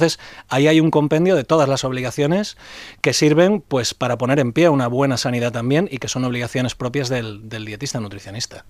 ahí 0.48 0.68
hay 0.68 0.80
un 0.80 0.90
compendio 0.90 1.36
de 1.36 1.44
todas 1.44 1.68
las 1.68 1.84
obligaciones 1.84 2.56
que 3.00 3.12
sirven 3.12 3.62
pues 3.66 3.94
para 3.94 4.18
poner 4.18 4.38
en 4.38 4.52
pie 4.52 4.68
una 4.68 4.88
buena 4.88 5.16
sanidad 5.16 5.52
también 5.52 5.88
y 5.90 5.98
que 5.98 6.08
son 6.08 6.24
obligaciones 6.24 6.74
propias 6.74 7.08
del, 7.08 7.48
dietista 7.48 8.00
nutricionista. 8.00 8.64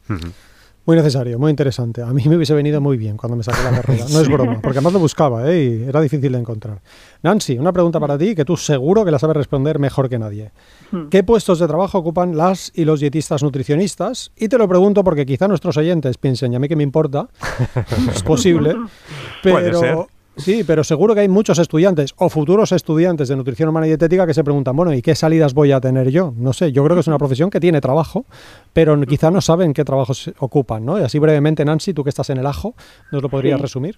Muy 0.86 0.96
necesario, 0.96 1.36
muy 1.36 1.50
interesante. 1.50 2.00
A 2.00 2.12
mí 2.12 2.22
me 2.26 2.36
hubiese 2.36 2.54
venido 2.54 2.80
muy 2.80 2.96
bien 2.96 3.16
cuando 3.16 3.36
me 3.36 3.42
saqué 3.42 3.60
la 3.64 3.72
carrera. 3.72 4.04
No 4.08 4.20
es 4.20 4.28
broma, 4.28 4.60
porque 4.62 4.78
además 4.78 4.92
lo 4.92 5.00
buscaba 5.00 5.50
¿eh? 5.50 5.64
y 5.64 5.88
era 5.88 6.00
difícil 6.00 6.30
de 6.30 6.38
encontrar. 6.38 6.80
Nancy, 7.24 7.58
una 7.58 7.72
pregunta 7.72 7.98
para 7.98 8.16
ti 8.16 8.36
que 8.36 8.44
tú 8.44 8.56
seguro 8.56 9.04
que 9.04 9.10
la 9.10 9.18
sabes 9.18 9.36
responder 9.36 9.80
mejor 9.80 10.08
que 10.08 10.20
nadie. 10.20 10.52
Hmm. 10.92 11.08
¿Qué 11.08 11.24
puestos 11.24 11.58
de 11.58 11.66
trabajo 11.66 11.98
ocupan 11.98 12.36
las 12.36 12.70
y 12.72 12.84
los 12.84 13.00
dietistas 13.00 13.42
nutricionistas? 13.42 14.30
Y 14.36 14.46
te 14.46 14.58
lo 14.58 14.68
pregunto 14.68 15.02
porque 15.02 15.26
quizá 15.26 15.48
nuestros 15.48 15.76
oyentes 15.76 16.18
piensen, 16.18 16.52
y 16.52 16.56
a 16.56 16.60
mí 16.60 16.68
que 16.68 16.76
me 16.76 16.84
importa, 16.84 17.30
es 18.14 18.22
posible, 18.22 18.76
pero 19.42 20.06
Sí, 20.36 20.64
pero 20.66 20.84
seguro 20.84 21.14
que 21.14 21.20
hay 21.20 21.28
muchos 21.28 21.58
estudiantes 21.58 22.14
o 22.18 22.28
futuros 22.28 22.70
estudiantes 22.72 23.28
de 23.28 23.36
nutrición 23.36 23.70
humana 23.70 23.86
y 23.86 23.90
dietética 23.90 24.26
que 24.26 24.34
se 24.34 24.44
preguntan, 24.44 24.76
bueno, 24.76 24.92
¿y 24.92 25.00
qué 25.00 25.14
salidas 25.14 25.54
voy 25.54 25.72
a 25.72 25.80
tener 25.80 26.10
yo? 26.10 26.34
No 26.36 26.52
sé, 26.52 26.72
yo 26.72 26.84
creo 26.84 26.94
que 26.94 27.00
es 27.00 27.08
una 27.08 27.16
profesión 27.16 27.48
que 27.48 27.58
tiene 27.58 27.80
trabajo, 27.80 28.26
pero 28.74 29.00
quizá 29.02 29.30
no 29.30 29.40
saben 29.40 29.72
qué 29.72 29.82
trabajos 29.82 30.32
ocupan, 30.38 30.84
¿no? 30.84 30.98
Y 31.00 31.02
así 31.02 31.18
brevemente, 31.18 31.64
Nancy, 31.64 31.94
tú 31.94 32.04
que 32.04 32.10
estás 32.10 32.28
en 32.28 32.36
el 32.36 32.46
ajo, 32.46 32.74
¿nos 33.12 33.22
lo 33.22 33.30
podrías 33.30 33.60
resumir? 33.60 33.96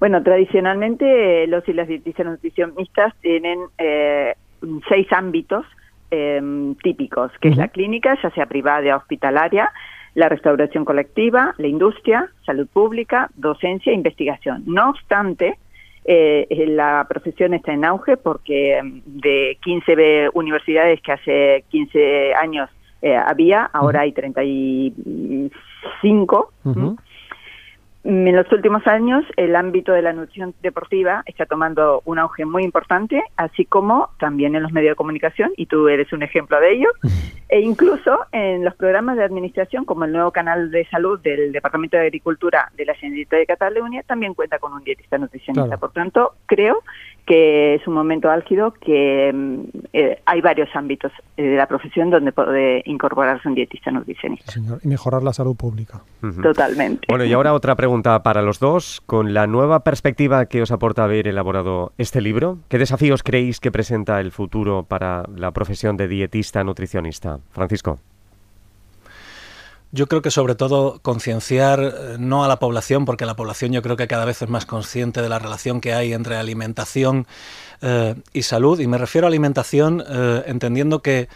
Bueno, 0.00 0.20
tradicionalmente 0.24 1.46
los 1.46 1.66
y 1.68 1.72
las 1.72 1.86
dietistas 1.86 2.26
nutricionistas 2.26 3.14
tienen 3.20 3.60
eh, 3.78 4.34
seis 4.88 5.06
ámbitos 5.12 5.64
em, 6.10 6.74
típicos, 6.74 7.30
que 7.40 7.50
es 7.50 7.56
la 7.56 7.68
clínica, 7.68 8.18
ya 8.20 8.30
sea 8.30 8.46
privada 8.46 8.96
o 8.96 8.98
hospitalaria, 8.98 9.70
la 10.14 10.28
restauración 10.28 10.84
colectiva, 10.84 11.54
la 11.58 11.66
industria, 11.66 12.30
salud 12.44 12.68
pública, 12.68 13.30
docencia 13.34 13.92
e 13.92 13.94
investigación. 13.94 14.62
No 14.66 14.90
obstante, 14.90 15.56
eh, 16.04 16.46
la 16.68 17.06
profesión 17.08 17.54
está 17.54 17.72
en 17.72 17.84
auge 17.84 18.16
porque 18.16 18.80
mm, 18.82 19.20
de 19.20 19.56
15 19.62 20.30
universidades 20.34 21.00
que 21.00 21.12
hace 21.12 21.64
15 21.70 22.34
años 22.34 22.68
eh, 23.00 23.14
había, 23.16 23.70
ahora 23.72 24.00
hay 24.00 24.10
35. 24.12 26.52
En 28.04 28.34
los 28.34 28.50
últimos 28.50 28.84
años, 28.88 29.24
el 29.36 29.54
ámbito 29.54 29.92
de 29.92 30.02
la 30.02 30.12
nutrición 30.12 30.54
deportiva 30.60 31.22
está 31.24 31.46
tomando 31.46 32.02
un 32.04 32.18
auge 32.18 32.44
muy 32.44 32.64
importante, 32.64 33.22
así 33.36 33.64
como 33.64 34.10
también 34.18 34.56
en 34.56 34.62
los 34.64 34.72
medios 34.72 34.92
de 34.92 34.96
comunicación, 34.96 35.52
y 35.56 35.66
tú 35.66 35.86
eres 35.86 36.12
un 36.12 36.24
ejemplo 36.24 36.58
de 36.58 36.72
ello, 36.72 36.88
e 37.48 37.60
incluso 37.60 38.18
en 38.32 38.64
los 38.64 38.74
programas 38.74 39.16
de 39.16 39.24
administración, 39.24 39.84
como 39.84 40.04
el 40.04 40.12
nuevo 40.12 40.32
canal 40.32 40.72
de 40.72 40.84
salud 40.86 41.20
del 41.20 41.52
Departamento 41.52 41.96
de 41.96 42.04
Agricultura 42.04 42.72
de 42.76 42.86
la 42.86 42.94
Generalitat 42.94 43.38
de 43.38 43.46
Cataluña, 43.46 44.02
también 44.02 44.34
cuenta 44.34 44.58
con 44.58 44.72
un 44.72 44.82
dietista 44.82 45.18
nutricionista. 45.18 45.76
Por 45.76 45.92
tanto, 45.92 46.34
creo 46.46 46.82
que 47.26 47.76
es 47.76 47.86
un 47.86 47.94
momento 47.94 48.30
álgido 48.30 48.72
que 48.72 49.30
mm, 49.32 49.60
eh, 49.92 50.20
hay 50.26 50.40
varios 50.40 50.68
ámbitos 50.74 51.12
eh, 51.36 51.42
de 51.42 51.56
la 51.56 51.66
profesión 51.66 52.10
donde 52.10 52.32
puede 52.32 52.82
incorporarse 52.86 53.48
un 53.48 53.54
dietista 53.54 53.90
nutricionista. 53.90 54.52
y 54.82 54.88
mejorar 54.88 55.22
la 55.22 55.32
salud 55.32 55.56
pública. 55.56 56.02
Totalmente. 56.42 57.06
Bueno, 57.08 57.24
y 57.24 57.32
ahora 57.32 57.52
otra 57.52 57.76
pregunta 57.76 58.22
para 58.22 58.42
los 58.42 58.58
dos. 58.58 59.00
Con 59.06 59.34
la 59.34 59.46
nueva 59.46 59.80
perspectiva 59.80 60.46
que 60.46 60.62
os 60.62 60.72
aporta 60.72 61.04
haber 61.04 61.28
elaborado 61.28 61.92
este 61.98 62.20
libro, 62.20 62.58
¿qué 62.68 62.78
desafíos 62.78 63.22
creéis 63.22 63.60
que 63.60 63.70
presenta 63.70 64.20
el 64.20 64.32
futuro 64.32 64.84
para 64.84 65.24
la 65.36 65.52
profesión 65.52 65.96
de 65.96 66.08
dietista 66.08 66.64
nutricionista? 66.64 67.38
Francisco. 67.50 67.98
Yo 69.94 70.06
creo 70.06 70.22
que 70.22 70.30
sobre 70.30 70.54
todo 70.54 71.00
concienciar 71.02 71.80
eh, 71.80 72.16
no 72.18 72.44
a 72.44 72.48
la 72.48 72.58
población, 72.58 73.04
porque 73.04 73.26
la 73.26 73.36
población 73.36 73.72
yo 73.72 73.82
creo 73.82 73.96
que 73.96 74.08
cada 74.08 74.24
vez 74.24 74.40
es 74.40 74.48
más 74.48 74.64
consciente 74.64 75.20
de 75.20 75.28
la 75.28 75.38
relación 75.38 75.82
que 75.82 75.92
hay 75.92 76.14
entre 76.14 76.36
alimentación 76.36 77.26
eh, 77.82 78.14
y 78.32 78.42
salud. 78.42 78.80
Y 78.80 78.86
me 78.86 78.96
refiero 78.96 79.26
a 79.26 79.28
alimentación 79.28 80.02
eh, 80.08 80.44
entendiendo 80.46 81.02
que 81.02 81.28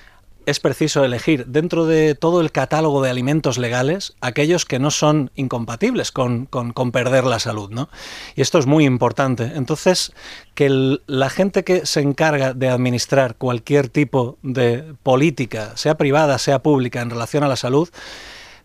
es 0.46 0.60
preciso 0.60 1.04
elegir 1.04 1.46
dentro 1.46 1.86
de 1.86 2.14
todo 2.14 2.40
el 2.40 2.52
catálogo 2.52 3.02
de 3.02 3.10
alimentos 3.10 3.58
legales 3.58 4.14
aquellos 4.20 4.64
que 4.64 4.78
no 4.78 4.92
son 4.92 5.32
incompatibles 5.34 6.12
con, 6.12 6.46
perder 6.92 7.24
la 7.24 7.40
salud. 7.40 7.68
¿no? 7.70 7.90
Y 8.36 8.42
esto 8.42 8.58
es 8.58 8.66
muy 8.66 8.86
importante. 8.86 9.52
Entonces, 9.54 10.12
que 10.54 10.98
la 11.06 11.28
gente 11.30 11.64
que 11.64 11.84
se 11.84 12.00
encarga 12.00 12.54
de 12.54 12.68
administrar 12.70 13.34
cualquier 13.34 13.88
tipo 13.88 14.38
de 14.42 14.94
política, 15.02 15.76
sea 15.76 15.96
privada, 15.96 16.38
sea 16.38 16.62
pública, 16.62 17.02
en 17.02 17.10
relación 17.10 17.42
a 17.42 17.48
la 17.48 17.56
salud, 17.56 17.90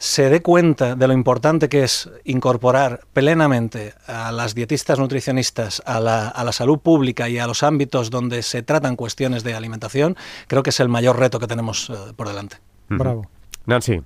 se 0.02 0.32
dé 0.32 0.42
cuenta 0.42 0.96
de 0.96 1.08
lo 1.08 1.14
importante 1.14 1.70
que 1.70 1.84
es 1.84 2.12
incorporar 2.26 3.02
plenamente 3.14 3.94
a 4.08 4.32
las 4.32 4.56
dietistas 4.56 4.98
nutricionistas 4.98 5.84
a 5.86 6.00
la, 6.00 6.28
a 6.28 6.44
la, 6.44 6.52
salud 6.52 6.80
pública 6.80 7.30
y 7.30 7.38
a 7.38 7.46
los 7.46 7.62
ámbitos 7.62 8.10
donde 8.10 8.42
se 8.42 8.64
tratan 8.64 8.96
cuestiones 8.96 9.44
de 9.44 9.54
alimentación, 9.54 10.16
creo 10.48 10.64
que 10.64 10.72
es 10.72 10.80
el 10.80 10.90
mayor 10.90 11.20
reto 11.20 11.38
que 11.38 11.46
tenemos 11.46 11.92
eh, 11.92 12.14
por 12.16 12.28
delante. 12.28 12.56
Bravo. 12.90 13.28
Nancy. 13.68 14.02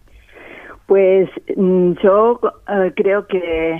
Pues 0.85 1.29
mm, 1.55 1.93
yo 2.03 2.41
eh, 2.67 2.91
creo 2.93 3.25
que 3.27 3.79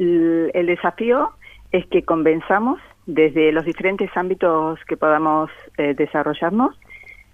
el, 0.00 0.66
desafío 0.66 1.30
es 1.70 1.86
que 1.86 2.02
convenzamos 2.02 2.80
desde 3.06 3.52
los 3.52 3.64
diferentes 3.64 4.10
ámbitos 4.16 4.80
que 4.88 4.96
podamos 4.96 5.50
eh, 5.78 5.94
desarrollarnos 5.94 6.74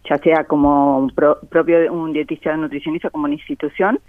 ya 0.09 0.19
sea 0.19 0.45
como 0.45 1.09
propio 1.51 1.93
un 1.93 2.13
dietista 2.13 2.57
nutricionista 2.57 3.11
como 3.11 3.25
una 3.25 3.35
institución, 3.35 4.01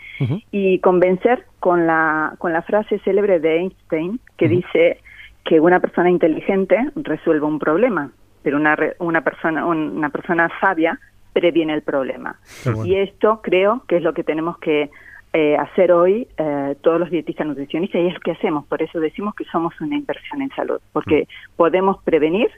y 0.51 0.79
convencer 0.79 1.45
con 1.59 1.85
la, 1.87 2.35
con 2.37 2.53
la 2.53 2.61
frase 2.61 2.99
célebre 2.99 3.39
de 3.39 3.57
Einstein 3.57 4.19
que 4.37 4.47
dice 4.47 4.99
que 5.43 5.59
una 5.59 5.79
persona 5.79 6.09
inteligente 6.09 6.77
resuelve 6.95 7.45
un 7.45 7.59
problema, 7.59 8.11
pero 8.43 8.57
una, 8.57 8.77
una, 8.99 9.21
persona, 9.21 9.65
una 9.65 10.09
persona 10.09 10.49
sabia 10.59 10.99
previene 11.33 11.73
el 11.73 11.81
problema. 11.81 12.39
Y 12.83 12.95
esto 12.95 13.41
creo 13.41 13.83
que 13.87 13.97
es 13.97 14.03
lo 14.03 14.13
que 14.13 14.23
tenemos 14.23 14.57
que 14.59 14.89
eh, 15.33 15.55
hacer 15.55 15.91
hoy 15.91 16.27
eh, 16.37 16.75
todos 16.81 16.99
los 16.99 17.09
dietistas 17.09 17.47
nutricionistas 17.47 18.01
y 18.01 18.07
es 18.07 18.13
lo 18.13 18.19
que 18.19 18.31
hacemos. 18.31 18.65
Por 18.65 18.81
eso 18.81 18.99
decimos 18.99 19.33
que 19.35 19.45
somos 19.45 19.73
una 19.79 19.95
inversión 19.95 20.41
en 20.41 20.49
salud, 20.49 20.81
porque 20.91 21.27
podemos 21.55 22.01
prevenir 22.03 22.49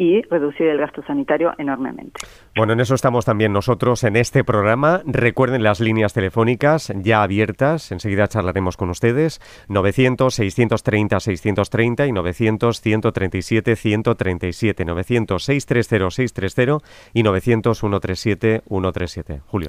y 0.00 0.22
reducir 0.22 0.66
el 0.68 0.78
gasto 0.78 1.02
sanitario 1.06 1.52
enormemente. 1.58 2.20
Bueno, 2.56 2.72
en 2.72 2.80
eso 2.80 2.94
estamos 2.94 3.26
también 3.26 3.52
nosotros 3.52 4.02
en 4.02 4.16
este 4.16 4.44
programa. 4.44 5.02
Recuerden 5.04 5.62
las 5.62 5.78
líneas 5.78 6.14
telefónicas 6.14 6.90
ya 6.96 7.22
abiertas. 7.22 7.92
Enseguida 7.92 8.26
charlaremos 8.26 8.78
con 8.78 8.88
ustedes. 8.88 9.42
900-630-630 9.68 12.08
y 12.08 12.12
900-137-137. 12.12 14.86
900-630-630 14.86 16.82
y 17.12 17.22
900-137-137. 17.22 19.40
Julio. 19.48 19.68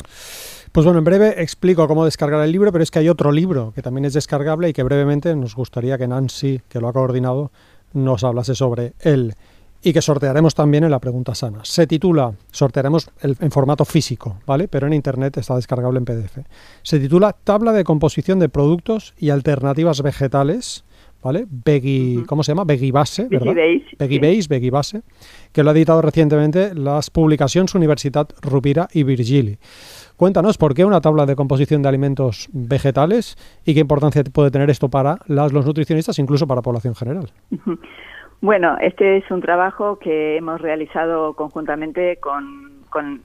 Pues 0.72 0.86
bueno, 0.86 1.00
en 1.00 1.04
breve 1.04 1.42
explico 1.42 1.90
cómo 1.90 2.06
descargar 2.06 2.42
el 2.42 2.54
libro, 2.54 2.72
pero 2.72 2.86
es 2.86 2.92
que 2.92 3.00
hay 3.00 3.10
otro 3.10 3.34
libro 3.34 3.74
que 3.76 3.82
también 3.82 4.06
es 4.06 4.14
descargable 4.14 4.70
y 4.70 4.74
que 4.74 4.84
brevemente 4.84 5.36
nos 5.36 5.56
gustaría 5.56 5.98
que 5.98 6.08
Nancy, 6.08 6.62
que 6.70 6.80
lo 6.80 6.88
ha 6.88 6.94
coordinado, 6.94 7.52
nos 7.92 8.24
hablase 8.24 8.56
sobre 8.56 8.94
él 9.02 9.36
y 9.84 9.94
que 9.94 10.02
sortearemos 10.02 10.54
también 10.56 10.84
en 10.84 10.92
la 10.92 11.00
pregunta 11.00 11.34
sana. 11.36 11.60
Se 11.64 11.88
titula, 11.88 12.34
sortearemos 12.52 13.10
en 13.22 13.52
formato 13.52 13.86
físico, 13.86 14.38
¿vale? 14.46 14.68
Pero 14.68 14.88
en 14.88 14.94
internet 14.94 15.38
está 15.38 15.56
descargable 15.56 15.98
en 15.98 16.06
PDF. 16.06 16.40
Se 16.84 17.00
titula 17.00 17.34
Tabla 17.34 17.74
de 17.74 17.84
composición 17.84 18.40
de 18.40 18.50
productos 18.50 19.14
y 19.18 19.30
alternativas 19.30 20.02
vegetales, 20.02 20.84
¿vale? 21.24 21.46
Veggie, 21.50 22.24
¿cómo 22.28 22.44
se 22.44 22.52
llama? 22.52 22.64
Veggie 22.64 22.92
Base, 22.92 23.28
¿verdad? 23.28 23.54
Veggie 23.98 24.20
Base, 24.20 24.48
Veggie 24.50 24.72
Base, 24.72 25.02
que 25.52 25.64
lo 25.64 25.72
ha 25.72 25.74
editado 25.74 26.02
recientemente 26.02 26.76
las 26.76 27.10
publicaciones 27.10 27.74
Universitat 27.74 28.34
Rupira 28.42 28.88
y 28.94 29.04
Virgili. 29.04 29.58
Cuéntanos 30.16 30.60
por 30.60 30.76
qué 30.76 30.86
una 30.86 31.02
tabla 31.02 31.26
de 31.26 31.36
composición 31.36 31.82
de 31.82 31.90
alimentos 31.90 32.48
vegetales 32.52 33.38
y 33.66 33.74
qué 33.74 33.80
importancia 33.80 34.24
puede 34.26 34.52
tener 34.52 34.70
esto 34.70 34.88
para 34.88 35.18
los 35.26 35.52
nutricionistas, 35.52 36.20
incluso 36.20 36.46
para 36.46 36.60
la 36.60 36.62
población 36.62 36.94
general. 36.94 37.32
Bueno, 38.42 38.76
este 38.82 39.18
es 39.18 39.30
un 39.30 39.40
trabajo 39.40 40.00
que 40.00 40.36
hemos 40.36 40.60
realizado 40.60 41.36
conjuntamente 41.36 42.18
con, 42.18 42.82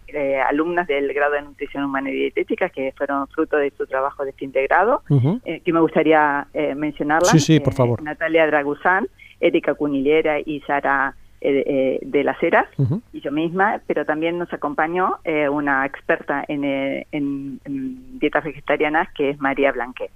eh, 0.09 0.39
alumnas 0.39 0.87
del 0.87 1.13
grado 1.15 1.33
de 1.33 1.43
Nutrición 1.43 1.85
Humana 1.85 2.11
y 2.11 2.15
Dietética 2.15 2.69
que 2.69 2.93
fueron 2.97 3.27
fruto 3.29 3.57
de 3.57 3.73
su 3.77 3.87
trabajo 3.87 4.25
de 4.27 4.33
fin 4.33 4.53
de 4.53 4.65
grado, 4.67 5.03
eh, 5.45 5.61
que 5.65 5.73
me 5.73 5.81
gustaría 5.81 6.47
eh, 6.53 6.75
mencionarlas. 6.75 7.31
Sí, 7.31 7.41
sí, 7.41 7.61
por 7.61 7.73
favor. 7.73 8.03
Natalia 8.03 8.47
Draguzán, 8.47 9.09
Erika 9.41 9.75
Cunilera 9.75 10.39
y 10.39 10.61
Sara 10.67 11.15
eh, 11.40 11.64
eh, 11.66 11.99
de 12.02 12.25
las 12.25 12.43
Heras 12.43 12.66
y 13.12 13.21
yo 13.21 13.31
misma, 13.31 13.81
pero 13.87 14.05
también 14.07 14.38
nos 14.38 14.50
acompañó 14.52 15.19
eh, 15.25 15.49
una 15.49 15.85
experta 15.85 16.45
en, 16.49 16.64
en, 17.12 18.19
dietas 18.19 18.45
vegetarianas 18.45 19.12
que 19.12 19.31
es 19.31 19.40
María 19.40 19.71
Blanquet. 19.73 20.11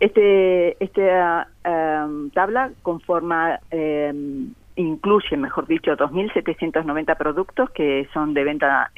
este 0.00 0.76
esta 0.82 1.48
um, 1.64 2.30
tabla 2.30 2.72
conforma 2.82 3.60
incluye, 4.74 5.36
mejor 5.36 5.66
dicho, 5.66 5.96
2.790 5.96 7.16
productos 7.16 7.70
que 7.70 8.08
son 8.12 8.34
de 8.34 8.44
venta 8.44 8.90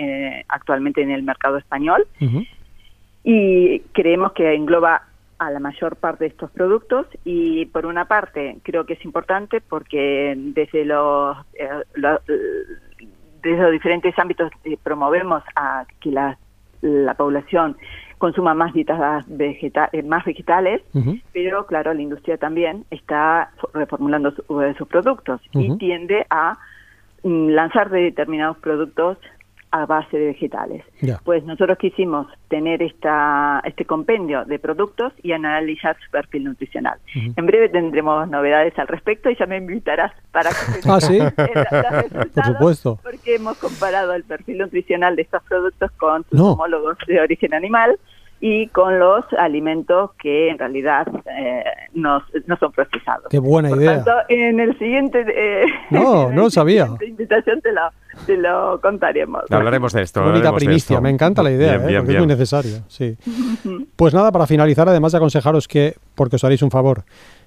actualmente 0.49 1.03
en 1.03 1.11
el 1.11 1.23
mercado 1.23 1.59
español. 1.59 2.07
Y 3.25 3.81
creemos 3.93 4.33
que 4.33 4.55
engloba 4.55 5.03
a 5.39 5.51
la 5.51 5.61
mayor 5.61 5.97
parte 5.97 6.25
de 6.25 6.31
estos 6.31 6.51
productos 6.51 7.07
y 7.25 7.67
por 7.67 7.87
una 7.87 8.07
parte 8.07 8.59
creo 8.63 8.87
que 8.87 8.95
es 8.95 9.05
importante 9.05 9.61
porque 9.61 10.35
desde 10.37 10.85
los, 10.85 11.37
eh, 11.55 11.69
desde 13.43 13.63
los 13.63 13.73
diferentes 13.73 14.19
ámbitos 14.19 14.51
eh, 14.65 14.77
promovemos 14.83 15.43
a 15.55 15.85
que 16.01 16.11
la, 16.11 16.39
la 16.81 17.15
población 17.15 17.77
consuma 18.19 18.53
más 18.53 18.73
dietas 18.75 19.25
eh, 19.39 20.03
más 20.03 20.25
vegetales, 20.25 20.83
pero 21.33 21.67
claro, 21.67 21.95
la 21.95 22.03
industria 22.03 22.37
también 22.37 22.85
está 22.91 23.53
reformulando 23.73 24.33
sus 24.77 24.89
productos 24.89 25.41
y 25.53 25.77
tiende 25.79 26.27
a 26.29 26.59
mm, 27.23 27.49
lanzar 27.51 27.91
determinados 27.91 28.59
productos 28.59 29.19
a 29.71 29.87
base 29.87 30.17
de 30.17 30.27
vegetales. 30.27 30.85
Pues 31.25 31.45
nosotros 31.45 31.79
quisimos 31.79 32.27
tener 32.49 32.83
esta, 32.83 33.61
este 33.65 33.85
compendio 33.85 34.45
de 34.45 34.59
productos 34.59 35.13
y 35.23 35.33
analizar 35.33 35.97
su 36.05 36.11
perfil 36.11 36.45
nutricional. 36.45 36.99
En 37.15 37.47
breve 37.47 37.69
tendremos 37.69 38.29
novedades 38.29 38.79
al 38.79 38.89
respecto 38.89 39.31
y 39.31 39.37
ya 39.37 39.47
me 39.47 39.59
invitarás 39.59 40.13
para 40.33 40.51
que 40.51 40.57
ah, 40.89 41.01
¿sí? 41.01 41.19
Por 42.35 42.45
supuesto. 42.45 42.99
Porque 43.03 43.35
hemos 43.37 43.59
comparado 43.59 44.15
el 44.15 44.25
perfil 44.25 44.59
nutricional 44.59 45.17
de 45.17 45.23
estos 45.23 45.43
productos 45.45 45.91
con 45.93 46.25
sus 46.31 46.41
homólogos 46.41 46.97
de 47.07 47.21
origen 47.21 47.55
animal 47.55 47.99
y 48.41 48.69
con 48.69 48.99
los 48.99 49.25
alimentos 49.37 50.13
que 50.21 50.51
en 50.51 50.59
realidad 50.59 51.09
eh, 51.27 51.65
no, 51.95 52.23
son 52.61 52.73
procesados. 52.73 53.27
Qué 53.31 53.39
buena 53.39 53.71
Por 53.71 53.79
idea. 53.79 54.05
Tanto, 54.05 54.13
en 54.29 54.61
el 54.61 54.79
siguiente 54.79 55.25
eh, 55.35 55.67
no, 55.91 56.31
no 56.33 56.43
lo 56.43 56.51
sabía. 56.51 56.89
invitación 57.05 57.61
te 57.61 57.73
lo, 57.73 57.81
te 58.27 58.37
lo 58.37 58.81
contaremos. 58.81 59.43
Hablaremos 59.51 59.93
de 59.93 60.03
esto. 60.03 60.23
Bonita 60.23 60.53
primicia, 60.53 61.01
me 61.01 61.11
encanta 61.11 61.43
la 61.43 61.51
idea, 61.51 61.75
¿eh? 61.75 61.79
porque 61.81 62.13
es 62.13 62.19
muy 62.19 62.27
necesario. 62.27 62.77
Sí. 62.87 63.17
pues 63.97 64.15
nada, 64.15 64.31
para 64.31 64.47
finalizar, 64.47 64.89
además 64.89 65.13
de 65.13 65.19
aconsejaros 65.19 65.67
que, 65.67 65.95
porque 66.15 66.37
os 66.37 66.45
haréis 66.45 66.63
un 66.63 66.71
favor, 66.71 67.05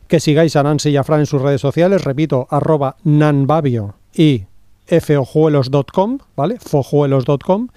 que 0.08 0.19
sigáis 0.19 0.58
a 0.58 0.63
Nancy 0.63 0.89
y 0.89 0.97
a 0.97 1.04
Fran 1.04 1.21
en 1.21 1.25
sus 1.25 1.41
redes 1.41 1.62
sociales, 1.62 2.04
repito, 2.04 2.47
arroba 2.49 2.97
nanbabio 3.06 3.95
y 4.13 4.45
fojuelos.com, 4.99 6.17
¿vale? 6.36 6.58
fojuelos.com 6.60 7.69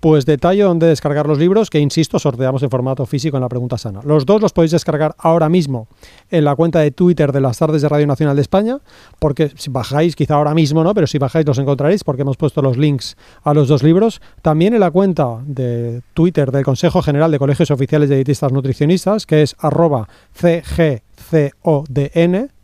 pues 0.00 0.26
detalle 0.26 0.62
dónde 0.62 0.86
descargar 0.86 1.26
los 1.26 1.38
libros 1.38 1.70
que, 1.70 1.78
insisto, 1.78 2.18
sorteamos 2.18 2.62
en 2.62 2.70
formato 2.70 3.06
físico 3.06 3.36
en 3.36 3.42
la 3.42 3.48
pregunta 3.48 3.78
sana. 3.78 4.00
Los 4.04 4.26
dos 4.26 4.40
los 4.40 4.52
podéis 4.52 4.72
descargar 4.72 5.14
ahora 5.18 5.48
mismo 5.48 5.88
en 6.30 6.44
la 6.44 6.54
cuenta 6.56 6.80
de 6.80 6.90
Twitter 6.90 7.32
de 7.32 7.40
las 7.40 7.58
tardes 7.58 7.82
de 7.82 7.88
Radio 7.88 8.06
Nacional 8.06 8.36
de 8.36 8.42
España, 8.42 8.78
porque 9.18 9.50
si 9.56 9.70
bajáis, 9.70 10.16
quizá 10.16 10.34
ahora 10.34 10.54
mismo 10.54 10.84
no, 10.84 10.94
pero 10.94 11.06
si 11.06 11.18
bajáis 11.18 11.46
los 11.46 11.58
encontraréis 11.58 12.04
porque 12.04 12.22
hemos 12.22 12.36
puesto 12.36 12.62
los 12.62 12.76
links 12.76 13.16
a 13.42 13.54
los 13.54 13.68
dos 13.68 13.82
libros. 13.82 14.20
También 14.42 14.74
en 14.74 14.80
la 14.80 14.90
cuenta 14.90 15.38
de 15.46 16.02
Twitter 16.14 16.52
del 16.52 16.64
Consejo 16.64 17.02
General 17.02 17.30
de 17.30 17.38
Colegios 17.38 17.70
Oficiales 17.70 18.08
de 18.08 18.16
Dietistas 18.16 18.52
Nutricionistas, 18.52 19.26
que 19.26 19.42
es 19.42 19.56
arroba 19.58 20.08
cgcodn, 20.34 20.98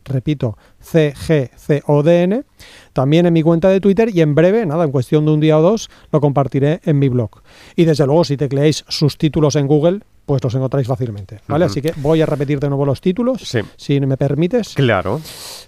repito, 0.05 0.57
CGCODN, 0.81 2.45
también 2.93 3.27
en 3.27 3.33
mi 3.33 3.43
cuenta 3.43 3.69
de 3.69 3.81
Twitter 3.81 4.11
y 4.15 4.21
en 4.21 4.35
breve, 4.35 4.67
nada, 4.67 4.85
en 4.85 4.91
cuestión 4.91 5.25
de 5.25 5.33
un 5.33 5.41
día 5.41 5.59
o 5.59 5.63
dos, 5.63 5.91
lo 6.13 6.21
compartiré 6.21 6.81
en 6.85 6.99
mi 6.99 7.09
blog. 7.09 7.43
Y 7.77 7.85
desde 7.85 8.07
luego, 8.07 8.25
si 8.25 8.37
tecleáis 8.37 8.85
sus 8.89 9.19
títulos 9.19 9.57
en 9.57 9.67
Google, 9.67 10.01
pues 10.27 10.43
los 10.43 10.55
encontráis 10.55 10.87
fácilmente, 10.87 11.41
¿vale? 11.49 11.67
Así 11.67 11.83
que 11.83 11.93
voy 11.97 12.23
a 12.23 12.27
repetir 12.27 12.59
de 12.59 12.69
nuevo 12.69 12.87
los 12.87 13.01
títulos, 13.01 13.43
si 13.77 14.01
me 14.01 14.17
permites. 14.17 14.75
Claro. 14.75 15.21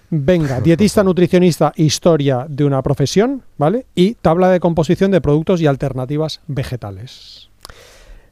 Venga, 0.09 0.61
dietista, 0.63 1.03
nutricionista, 1.03 1.73
historia 1.75 2.45
de 2.49 2.63
una 2.63 2.81
profesión, 2.81 3.43
¿vale? 3.57 3.85
Y 3.93 4.15
tabla 4.15 4.49
de 4.49 4.59
composición 4.59 5.11
de 5.11 5.21
productos 5.21 5.61
y 5.61 5.67
alternativas 5.67 6.41
vegetales. 6.47 7.46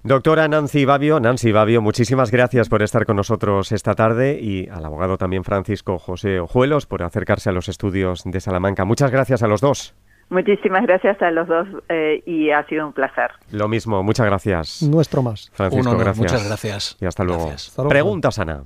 Doctora 0.05 0.47
Nancy 0.47 0.85
Babio, 0.85 1.19
Nancy 1.19 1.51
Babio, 1.51 1.81
muchísimas 1.81 2.29
gracias 2.29 2.69
por 2.69 2.83
estar 2.83 3.07
con 3.07 3.15
nosotros 3.15 3.71
esta 3.71 3.95
tarde 3.95 4.37
y 4.39 4.69
al 4.69 4.85
abogado 4.85 5.17
también 5.17 5.43
Francisco 5.43 5.97
José 5.97 6.39
Ojuelos 6.39 6.85
por 6.85 7.01
acercarse 7.01 7.49
a 7.49 7.53
los 7.53 7.69
estudios 7.69 8.21
de 8.23 8.39
Salamanca. 8.39 8.85
Muchas 8.85 9.09
gracias 9.09 9.41
a 9.41 9.47
los 9.47 9.61
dos. 9.61 9.95
Muchísimas 10.29 10.83
gracias 10.83 11.19
a 11.23 11.31
los 11.31 11.47
dos 11.47 11.67
eh, 11.89 12.21
y 12.27 12.51
ha 12.51 12.63
sido 12.67 12.85
un 12.85 12.93
placer. 12.93 13.31
Lo 13.49 13.67
mismo, 13.67 14.03
muchas 14.03 14.27
gracias. 14.27 14.83
Nuestro 14.83 15.23
más. 15.23 15.49
Francisco, 15.53 15.97
gracias. 15.97 16.17
Muchas 16.19 16.47
gracias. 16.47 16.97
Y 17.01 17.05
hasta 17.07 17.23
luego. 17.23 17.49
Pregunta 17.89 18.29
sana. 18.29 18.63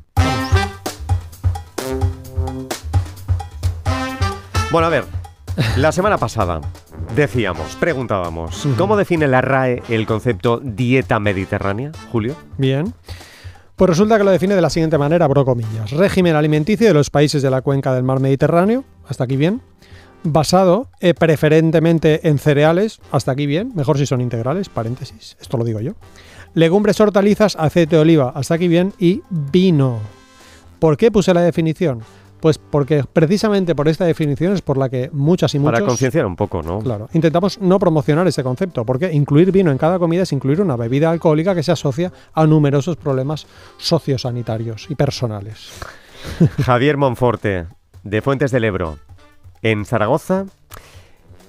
Bueno, 4.73 4.87
a 4.87 4.89
ver, 4.89 5.05
la 5.77 5.93
semana 5.93 6.17
pasada 6.17 6.59
decíamos, 7.15 7.75
preguntábamos, 7.75 8.67
¿cómo 8.77 8.97
define 8.97 9.27
la 9.27 9.41
RAE 9.41 9.83
el 9.89 10.05
concepto 10.05 10.59
dieta 10.63 11.19
mediterránea, 11.19 11.91
Julio? 12.11 12.35
Bien. 12.57 12.93
Pues 13.75 13.89
resulta 13.89 14.17
que 14.17 14.23
lo 14.23 14.31
define 14.31 14.55
de 14.55 14.61
la 14.61 14.69
siguiente 14.69 14.97
manera, 14.97 15.25
abro 15.25 15.45
comillas. 15.45 15.91
Régimen 15.91 16.35
alimenticio 16.35 16.87
de 16.87 16.93
los 16.93 17.09
países 17.09 17.41
de 17.41 17.49
la 17.49 17.61
cuenca 17.61 17.93
del 17.93 18.03
mar 18.03 18.19
Mediterráneo, 18.19 18.83
hasta 19.07 19.23
aquí 19.23 19.37
bien. 19.37 19.61
Basado 20.23 20.89
eh, 20.99 21.13
preferentemente 21.13 22.27
en 22.27 22.39
cereales, 22.39 22.99
hasta 23.11 23.31
aquí 23.31 23.45
bien, 23.45 23.71
mejor 23.75 23.97
si 23.97 24.05
son 24.05 24.19
integrales, 24.19 24.67
paréntesis, 24.67 25.37
esto 25.39 25.57
lo 25.57 25.63
digo 25.63 25.79
yo. 25.79 25.93
Legumbres, 26.55 26.99
hortalizas, 26.99 27.55
aceite 27.55 27.95
de 27.95 28.01
oliva, 28.01 28.33
hasta 28.35 28.55
aquí 28.55 28.67
bien, 28.67 28.93
y 28.99 29.21
vino. 29.29 29.99
¿Por 30.79 30.97
qué 30.97 31.09
puse 31.09 31.33
la 31.33 31.41
definición? 31.41 32.01
Pues 32.39 32.57
porque 32.57 33.03
precisamente 33.11 33.75
por 33.75 33.87
esta 33.87 34.05
definición 34.05 34.53
es 34.53 34.61
por 34.61 34.77
la 34.77 34.89
que 34.89 35.09
muchas 35.11 35.53
y 35.55 35.59
muchos... 35.59 35.73
Para 35.73 35.85
concienciar 35.85 36.25
un 36.25 36.35
poco, 36.35 36.61
¿no? 36.61 36.79
Claro. 36.79 37.09
Intentamos 37.13 37.59
no 37.59 37.79
promocionar 37.79 38.27
ese 38.27 38.43
concepto, 38.43 38.85
porque 38.85 39.11
incluir 39.11 39.51
vino 39.51 39.71
en 39.71 39.77
cada 39.77 39.99
comida 39.99 40.23
es 40.23 40.31
incluir 40.31 40.61
una 40.61 40.75
bebida 40.75 41.11
alcohólica 41.11 41.53
que 41.53 41.63
se 41.63 41.71
asocia 41.71 42.11
a 42.33 42.45
numerosos 42.45 42.95
problemas 42.95 43.45
sociosanitarios 43.77 44.87
y 44.89 44.95
personales. 44.95 45.71
Javier 46.63 46.97
Monforte, 46.97 47.67
de 48.03 48.21
Fuentes 48.21 48.51
del 48.51 48.63
Ebro. 48.63 48.97
En 49.61 49.85
Zaragoza 49.85 50.45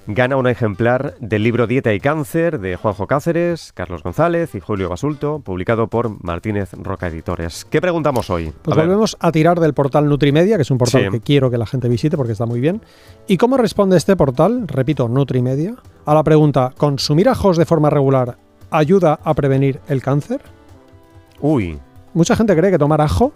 gana 0.07 0.35
un 0.35 0.47
ejemplar 0.47 1.15
del 1.19 1.43
libro 1.43 1.67
Dieta 1.67 1.93
y 1.93 1.99
Cáncer 1.99 2.59
de 2.59 2.75
Juanjo 2.75 3.07
Cáceres, 3.07 3.71
Carlos 3.73 4.03
González 4.03 4.55
y 4.55 4.59
Julio 4.59 4.89
Basulto, 4.89 5.39
publicado 5.39 5.87
por 5.87 6.23
Martínez 6.23 6.73
Roca 6.73 7.07
Editores. 7.07 7.65
¿Qué 7.69 7.81
preguntamos 7.81 8.29
hoy? 8.29 8.51
Pues 8.61 8.75
volvemos 8.75 9.17
a 9.19 9.31
tirar 9.31 9.59
del 9.59 9.73
portal 9.73 10.07
Nutrimedia, 10.07 10.55
que 10.55 10.63
es 10.63 10.71
un 10.71 10.77
portal 10.77 11.09
que 11.11 11.21
quiero 11.21 11.51
que 11.51 11.57
la 11.57 11.65
gente 11.65 11.87
visite 11.87 12.17
porque 12.17 12.33
está 12.33 12.45
muy 12.45 12.59
bien. 12.59 12.81
¿Y 13.27 13.37
cómo 13.37 13.57
responde 13.57 13.97
este 13.97 14.15
portal, 14.15 14.67
repito, 14.67 15.07
Nutrimedia, 15.07 15.75
a 16.05 16.13
la 16.13 16.23
pregunta, 16.23 16.73
¿consumir 16.77 17.29
ajos 17.29 17.57
de 17.57 17.65
forma 17.65 17.89
regular 17.89 18.37
ayuda 18.71 19.19
a 19.23 19.33
prevenir 19.33 19.79
el 19.87 20.01
cáncer? 20.01 20.41
Uy. 21.39 21.79
Mucha 22.13 22.35
gente 22.35 22.55
cree 22.55 22.71
que 22.71 22.77
tomar 22.77 23.01
ajo 23.01 23.33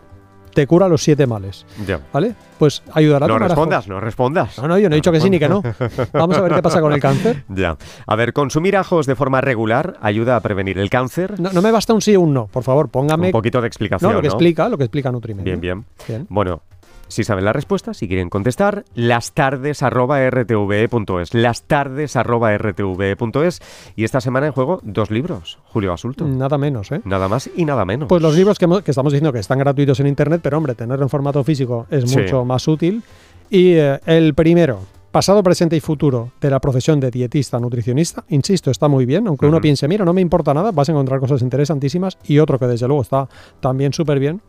te 0.55 0.65
cura 0.65 0.87
los 0.87 1.03
siete 1.03 1.27
males. 1.27 1.65
Ya. 1.85 1.99
¿Vale? 2.11 2.33
Pues 2.57 2.81
ayudará 2.93 3.25
a 3.25 3.27
No 3.27 3.37
respondas, 3.37 3.87
no 3.89 3.99
respondas. 3.99 4.57
No, 4.57 4.69
no, 4.69 4.79
yo 4.79 4.89
no 4.89 4.95
he 4.95 4.97
dicho 4.97 5.11
que 5.11 5.19
sí 5.19 5.29
ni 5.29 5.37
que 5.37 5.49
no. 5.49 5.61
Vamos 6.13 6.37
a 6.37 6.41
ver 6.41 6.53
qué 6.53 6.61
pasa 6.63 6.79
con 6.81 6.93
el 6.93 7.01
cáncer. 7.01 7.43
Ya. 7.49 7.77
A 8.07 8.15
ver, 8.15 8.31
consumir 8.31 8.77
ajos 8.77 9.05
de 9.05 9.15
forma 9.15 9.41
regular 9.41 9.97
ayuda 10.01 10.37
a 10.37 10.39
prevenir 10.39 10.79
el 10.79 10.89
cáncer. 10.89 11.39
No, 11.39 11.51
no 11.51 11.61
me 11.61 11.71
basta 11.71 11.93
un 11.93 12.01
sí 12.01 12.15
o 12.15 12.21
un 12.21 12.33
no. 12.33 12.47
Por 12.47 12.63
favor, 12.63 12.87
póngame. 12.87 13.27
Un 13.27 13.31
poquito 13.33 13.59
de 13.59 13.67
explicación. 13.67 14.09
No, 14.09 14.15
lo 14.15 14.21
que 14.21 14.27
explica, 14.27 14.69
lo 14.69 14.77
que 14.77 14.85
explica 14.85 15.11
Nutrimedia. 15.11 15.43
Bien, 15.43 15.59
bien. 15.59 15.85
bien. 16.07 16.25
Bueno, 16.29 16.61
si 17.07 17.23
saben 17.23 17.45
la 17.45 17.53
respuesta, 17.53 17.93
si 17.93 18.07
quieren 18.07 18.29
contestar, 18.29 18.83
lastardes.rtve.es. 18.95 21.33
Lastardes.rtve.es. 21.33 23.61
Y 23.95 24.03
esta 24.03 24.21
semana 24.21 24.47
en 24.47 24.53
juego 24.53 24.79
dos 24.83 25.11
libros, 25.11 25.59
Julio 25.65 25.91
Basulto. 25.91 26.25
Nada 26.25 26.57
menos, 26.57 26.91
¿eh? 26.91 27.01
Nada 27.05 27.27
más 27.27 27.49
y 27.55 27.65
nada 27.65 27.85
menos. 27.85 28.07
Pues 28.09 28.21
los 28.21 28.35
libros 28.35 28.59
que, 28.59 28.67
que 28.83 28.91
estamos 28.91 29.13
diciendo 29.13 29.33
que 29.33 29.39
están 29.39 29.59
gratuitos 29.59 29.99
en 29.99 30.07
internet, 30.07 30.41
pero 30.43 30.57
hombre, 30.57 30.75
tenerlo 30.75 31.05
en 31.05 31.09
formato 31.09 31.43
físico 31.43 31.87
es 31.89 32.09
Sí. 32.09 32.19
mucho 32.19 32.45
más 32.45 32.67
útil. 32.67 33.03
Y 33.49 33.73
eh, 33.73 33.99
el 34.05 34.33
primero, 34.33 34.79
pasado, 35.11 35.43
presente 35.43 35.75
y 35.75 35.79
futuro 35.79 36.31
de 36.41 36.49
la 36.49 36.59
profesión 36.59 36.99
de 36.99 37.11
dietista 37.11 37.59
nutricionista, 37.59 38.23
insisto, 38.29 38.71
está 38.71 38.87
muy 38.87 39.05
bien, 39.05 39.27
aunque 39.27 39.45
uno 39.45 39.61
piense, 39.61 39.87
mira, 39.87 40.03
no 40.05 40.13
me 40.13 40.21
importa 40.21 40.53
nada, 40.53 40.71
vas 40.71 40.89
a 40.89 40.91
encontrar 40.91 41.19
cosas 41.19 41.41
interesantísimas. 41.41 42.17
Y 42.25 42.39
otro 42.39 42.57
que 42.59 42.67
desde 42.67 42.87
luego 42.87 43.01
está 43.03 43.27
también 43.59 43.93
súper 43.93 44.19
bien, 44.19 44.41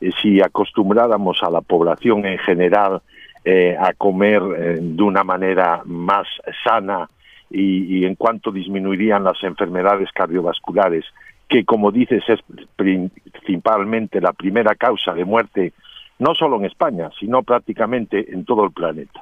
eh, 0.00 0.10
si 0.22 0.40
acostumbráramos 0.40 1.42
a 1.42 1.50
la 1.50 1.60
población 1.60 2.24
en 2.24 2.38
general 2.38 3.02
eh, 3.44 3.76
a 3.78 3.92
comer 3.92 4.42
eh, 4.42 4.78
de 4.80 5.02
una 5.02 5.22
manera 5.22 5.82
más 5.84 6.26
sana 6.64 7.08
y, 7.50 7.98
y 7.98 8.04
en 8.04 8.14
cuánto 8.14 8.50
disminuirían 8.50 9.22
las 9.22 9.42
enfermedades 9.42 10.10
cardiovasculares, 10.12 11.04
que 11.48 11.64
como 11.64 11.92
dices 11.92 12.22
es 12.28 12.40
principalmente 12.76 14.20
la 14.20 14.32
primera 14.32 14.74
causa 14.74 15.12
de 15.14 15.24
muerte 15.24 15.72
no 16.18 16.34
solo 16.34 16.56
en 16.56 16.64
España, 16.64 17.10
sino 17.20 17.42
prácticamente 17.42 18.32
en 18.32 18.44
todo 18.44 18.64
el 18.64 18.72
planeta? 18.72 19.20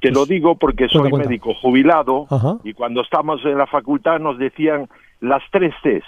Te 0.00 0.10
lo 0.10 0.26
digo 0.26 0.56
porque 0.56 0.86
cuenta, 0.88 0.98
soy 0.98 1.10
cuenta. 1.10 1.28
médico 1.28 1.54
jubilado 1.54 2.26
Ajá. 2.30 2.58
y 2.64 2.74
cuando 2.74 3.00
estamos 3.00 3.44
en 3.44 3.58
la 3.58 3.66
facultad 3.66 4.20
nos 4.20 4.38
decían 4.38 4.88
las 5.20 5.42
tres 5.50 5.74
Cs 5.82 6.04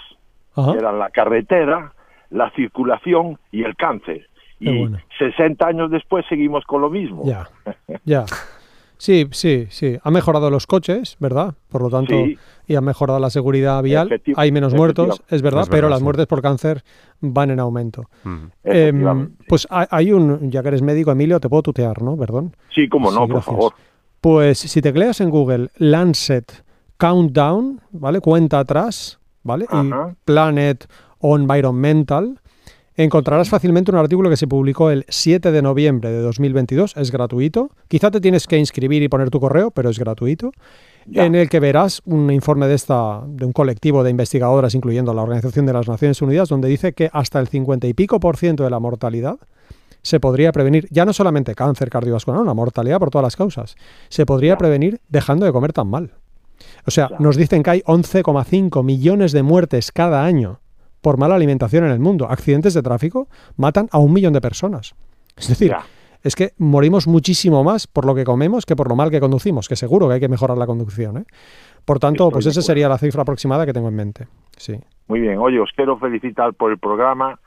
Ajá. 0.55 0.73
eran 0.73 0.99
la 0.99 1.09
carretera, 1.09 1.93
la 2.29 2.49
circulación 2.51 3.37
y 3.51 3.63
el 3.63 3.75
cáncer. 3.75 4.27
Qué 4.59 4.69
y 4.71 4.79
bueno. 4.79 4.99
60 5.17 5.67
años 5.67 5.91
después 5.91 6.25
seguimos 6.29 6.63
con 6.65 6.81
lo 6.81 6.89
mismo. 6.89 7.23
Ya, 7.25 7.49
ya. 8.05 8.25
Sí, 9.01 9.27
sí, 9.31 9.65
sí. 9.71 9.97
Ha 10.03 10.11
mejorado 10.11 10.51
los 10.51 10.67
coches, 10.67 11.17
¿verdad? 11.19 11.55
Por 11.69 11.81
lo 11.81 11.89
tanto, 11.89 12.13
Sí. 12.13 12.37
y 12.67 12.75
ha 12.75 12.81
mejorado 12.81 13.19
la 13.19 13.31
seguridad 13.31 13.81
vial. 13.81 14.21
Hay 14.35 14.51
menos 14.51 14.75
muertos, 14.75 15.23
es 15.27 15.41
verdad, 15.41 15.63
Es 15.63 15.69
pero 15.69 15.89
las 15.89 16.03
muertes 16.03 16.27
por 16.27 16.39
cáncer 16.43 16.83
van 17.19 17.49
en 17.49 17.59
aumento. 17.59 18.03
Mm. 18.23 18.37
Em, 18.63 19.31
pues 19.47 19.65
ha- 19.71 19.87
hay 19.89 20.11
un, 20.11 20.51
ya 20.51 20.61
que 20.61 20.67
eres 20.67 20.83
médico, 20.83 21.11
Emilio, 21.11 21.39
te 21.39 21.49
puedo 21.49 21.63
tutear, 21.63 21.99
¿no? 22.03 22.15
Perdón. 22.15 22.55
sí, 22.75 22.87
como 22.87 23.11
no, 23.11 23.25
Sí, 23.25 23.31
por 23.31 23.41
favor. 23.41 23.73
Pues 24.21 24.59
si 24.59 24.81
tecleas 24.83 25.19
en 25.19 25.31
Google 25.31 25.69
Lancet 25.77 26.63
Countdown, 26.97 27.81
¿vale? 27.89 28.21
Cuenta 28.21 28.59
atrás, 28.59 29.19
¿vale? 29.41 29.65
Ajá. 29.67 30.09
Y 30.11 30.15
Planet 30.25 30.85
o 31.17 31.35
Environmental, 31.35 32.39
encontrarás 32.95 33.49
fácilmente 33.49 33.91
un 33.91 33.97
artículo 33.97 34.29
que 34.29 34.37
se 34.37 34.47
publicó 34.47 34.89
el 34.91 35.05
7 35.09 35.51
de 35.51 35.61
noviembre 35.61 36.11
de 36.11 36.21
2022, 36.21 36.97
es 36.97 37.11
gratuito. 37.11 37.69
Quizá 37.87 38.11
te 38.11 38.19
tienes 38.21 38.47
que 38.47 38.57
inscribir 38.57 39.01
y 39.03 39.07
poner 39.09 39.29
tu 39.29 39.39
correo, 39.39 39.71
pero 39.71 39.89
es 39.89 39.97
gratuito. 39.99 40.51
Ya. 41.07 41.25
En 41.25 41.33
el 41.33 41.49
que 41.49 41.59
verás 41.59 42.01
un 42.05 42.31
informe 42.31 42.67
de 42.67 42.75
esta 42.75 43.21
de 43.25 43.45
un 43.45 43.53
colectivo 43.53 44.03
de 44.03 44.11
investigadoras, 44.11 44.75
incluyendo 44.75 45.13
la 45.13 45.23
Organización 45.23 45.65
de 45.65 45.73
las 45.73 45.87
Naciones 45.87 46.21
Unidas, 46.21 46.49
donde 46.49 46.67
dice 46.67 46.93
que 46.93 47.09
hasta 47.11 47.39
el 47.39 47.47
50 47.47 47.87
y 47.87 47.93
pico 47.93 48.19
por 48.19 48.37
ciento 48.37 48.63
de 48.63 48.69
la 48.69 48.79
mortalidad 48.79 49.37
se 50.03 50.19
podría 50.19 50.51
prevenir, 50.51 50.87
ya 50.91 51.05
no 51.05 51.13
solamente 51.13 51.55
cáncer 51.55 51.89
cardiovascular, 51.89 52.39
no, 52.39 52.45
la 52.45 52.53
mortalidad 52.53 52.99
por 52.99 53.09
todas 53.11 53.23
las 53.23 53.35
causas, 53.35 53.75
se 54.09 54.25
podría 54.25 54.53
Ya. 54.53 54.57
prevenir 54.57 54.99
dejando 55.09 55.45
de 55.45 55.51
comer 55.51 55.73
tan 55.73 55.87
mal. 55.87 56.11
O 56.85 56.91
sea, 56.91 57.09
Ya. 57.09 57.17
nos 57.19 57.35
dicen 57.35 57.63
que 57.63 57.69
hay 57.71 57.81
11,5 57.85 58.83
millones 58.83 59.31
de 59.31 59.41
muertes 59.43 59.91
cada 59.91 60.23
año 60.23 60.59
por 61.01 61.17
mala 61.17 61.35
alimentación 61.35 61.83
en 61.85 61.91
el 61.91 61.99
mundo. 61.99 62.27
Accidentes 62.29 62.73
de 62.73 62.81
tráfico 62.81 63.27
matan 63.57 63.87
a 63.91 63.99
un 63.99 64.13
millón 64.13 64.33
de 64.33 64.41
personas. 64.41 64.95
Es 65.37 65.47
decir, 65.49 65.69
Ya. 65.71 65.83
es 66.23 66.35
que 66.35 66.51
morimos 66.57 67.07
muchísimo 67.07 67.63
más 67.63 67.87
por 67.87 68.05
lo 68.05 68.13
que 68.15 68.23
comemos 68.23 68.65
que 68.65 68.75
por 68.75 68.87
lo 68.89 68.95
mal 68.95 69.09
que 69.09 69.19
conducimos, 69.19 69.67
que 69.67 69.75
seguro 69.75 70.07
que 70.07 70.15
hay 70.15 70.19
que 70.19 70.29
mejorar 70.29 70.57
la 70.57 70.65
conducción. 70.67 71.17
¿eh? 71.17 71.25
Por 71.85 71.99
tanto, 71.99 72.25
Estoy 72.25 72.33
pues 72.33 72.45
esa 72.45 72.61
sería 72.61 72.87
la 72.89 72.97
cifra 72.97 73.23
aproximada 73.23 73.65
que 73.65 73.73
tengo 73.73 73.87
en 73.87 73.95
mente. 73.95 74.27
Sí. 74.57 74.79
Muy 75.07 75.19
bien, 75.19 75.37
oye, 75.39 75.59
os 75.59 75.71
quiero 75.75 75.97
felicitar 75.97 76.53
por 76.53 76.71
el 76.71 76.77
programa. 76.77 77.39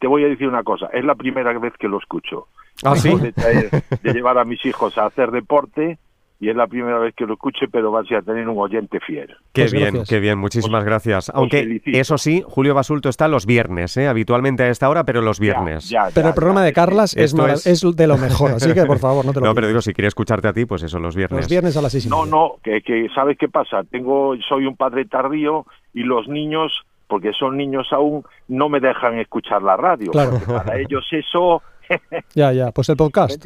Te 0.00 0.06
voy 0.06 0.24
a 0.24 0.28
decir 0.28 0.48
una 0.48 0.62
cosa, 0.62 0.86
es 0.92 1.04
la 1.04 1.14
primera 1.14 1.56
vez 1.58 1.74
que 1.78 1.88
lo 1.88 1.98
escucho. 1.98 2.48
¿Ah, 2.84 2.96
sí? 2.96 3.14
De, 3.16 3.32
traer- 3.34 3.82
de 4.02 4.12
llevar 4.12 4.38
a 4.38 4.44
mis 4.44 4.64
hijos 4.64 4.96
a 4.98 5.06
hacer 5.06 5.30
deporte 5.30 5.98
y 6.40 6.50
es 6.50 6.56
la 6.56 6.66
primera 6.66 6.98
vez 6.98 7.14
que 7.14 7.24
lo 7.26 7.34
escuche, 7.34 7.66
pero 7.70 7.90
vas 7.90 8.06
a 8.12 8.20
tener 8.20 8.48
un 8.48 8.58
oyente 8.58 8.98
fiel. 9.00 9.28
Qué 9.52 9.62
Pues 9.62 9.72
bien, 9.72 9.84
gracias. 9.94 10.08
qué 10.08 10.20
bien, 10.20 10.38
muchísimas 10.38 10.84
gracias. 10.84 11.30
Aunque 11.34 11.80
eso 11.86 12.18
sí, 12.18 12.42
Julio 12.46 12.74
Basulto 12.74 13.08
está 13.08 13.28
los 13.28 13.46
viernes, 13.46 13.96
¿eh? 13.96 14.08
habitualmente 14.08 14.62
a 14.64 14.68
esta 14.68 14.88
hora, 14.90 15.04
pero 15.04 15.22
los 15.22 15.38
viernes. 15.40 15.88
Ya, 15.88 16.08
ya, 16.08 16.14
Pero 16.14 16.24
ya, 16.24 16.28
el 16.30 16.34
programa 16.34 16.60
ya, 16.60 16.66
de. 16.66 16.72
Carlas 16.72 17.16
es, 17.16 17.32
es- 17.34 17.66
es 17.84 17.96
de 17.96 18.06
lo 18.06 18.18
mejor, 18.18 18.50
así 18.52 18.74
que 18.74 18.84
por 18.84 18.98
favor, 18.98 19.24
no 19.24 19.32
te 19.32 19.40
lo 19.40 19.46
No, 19.46 19.54
pero 19.54 19.68
digo, 19.68 19.80
si 19.80 19.94
quiere 19.94 20.08
escucharte 20.08 20.48
a 20.48 20.52
ti, 20.52 20.64
pues 20.66 20.82
eso, 20.82 20.98
los 20.98 21.14
viernes. 21.16 21.40
Los 21.42 21.48
viernes 21.50 21.76
a 21.76 21.82
las 21.82 21.92
seis 21.92 22.06
y 22.06 22.08
No, 22.10 22.22
media. 22.24 22.30
no, 22.32 22.52
que, 22.62 22.82
que 22.82 23.06
¿sabes 23.14 23.38
qué 23.38 23.48
pasa? 23.48 23.82
Tengo, 23.90 24.34
soy 24.48 24.66
un 24.66 24.76
padre 24.76 25.04
tardío 25.06 25.66
y 25.94 26.02
los 26.02 26.26
niños, 26.28 26.72
porque 27.06 27.32
son 27.32 27.56
niños 27.56 27.86
aún, 27.92 28.24
no 28.48 28.68
me 28.68 28.80
dejan 28.80 29.18
escuchar 29.18 29.62
la 29.62 29.76
radio. 29.76 30.10
Claro. 30.10 30.32
Porque 30.32 30.46
para 30.46 30.78
ellos 30.78 31.06
eso 31.12 31.62
Ya, 32.34 32.52
ya, 32.52 32.70
pues 32.72 32.88
el 32.88 32.96
podcast. 32.96 33.44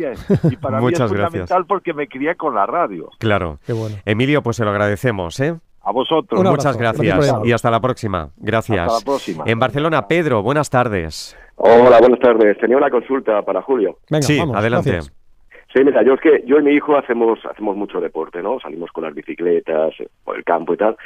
Y 0.50 0.56
para 0.56 0.78
mí 0.78 0.86
es 0.86 0.92
Muchas 0.92 1.08
fundamental 1.08 1.46
gracias. 1.48 1.66
porque 1.68 1.92
me 1.94 2.06
crié 2.08 2.34
con 2.36 2.54
la 2.54 2.66
radio. 2.66 3.10
Claro. 3.18 3.58
Qué 3.66 3.72
bueno. 3.72 3.96
Emilio, 4.04 4.42
pues 4.42 4.56
se 4.56 4.64
lo 4.64 4.70
agradecemos, 4.70 5.38
¿eh? 5.40 5.54
A 5.82 5.92
vosotros. 5.92 6.42
Muchas 6.42 6.76
Gracias 6.76 7.16
gracias 7.16 7.40
y 7.46 7.52
hasta 7.52 7.70
la 7.70 7.80
próxima. 7.80 8.30
Gracias. 8.36 8.80
Hasta 8.80 8.98
la 8.98 9.04
próxima. 9.04 9.44
En 9.46 9.58
Barcelona, 9.58 10.06
Pedro, 10.06 10.42
buenas 10.42 10.68
tardes. 10.70 11.36
Hola, 11.56 11.98
buenas 11.98 12.20
tardes. 12.20 12.58
Tenía 12.58 12.76
una 12.76 12.90
consulta 12.90 13.40
para 13.42 13.62
Julio. 13.62 13.98
Venga, 14.10 14.22
sí, 14.22 14.38
vamos, 14.38 14.56
adelante. 14.56 14.90
gracias. 14.92 15.14
Sí, 15.74 15.84
mira, 15.84 16.02
yo 16.02 16.14
es 16.14 16.20
que 16.20 16.42
yo 16.46 16.58
y 16.58 16.62
mi 16.62 16.72
hijo 16.72 16.96
hacemos 16.96 17.38
hacemos 17.44 17.76
mucho 17.76 18.00
deporte, 18.00 18.42
¿no? 18.42 18.58
Salimos 18.60 18.90
con 18.90 19.04
las 19.04 19.14
bicicletas 19.14 19.92
eh, 20.00 20.08
por 20.24 20.36
el 20.36 20.44
campo 20.44 20.72
y 20.74 20.76
tal. 20.78 20.96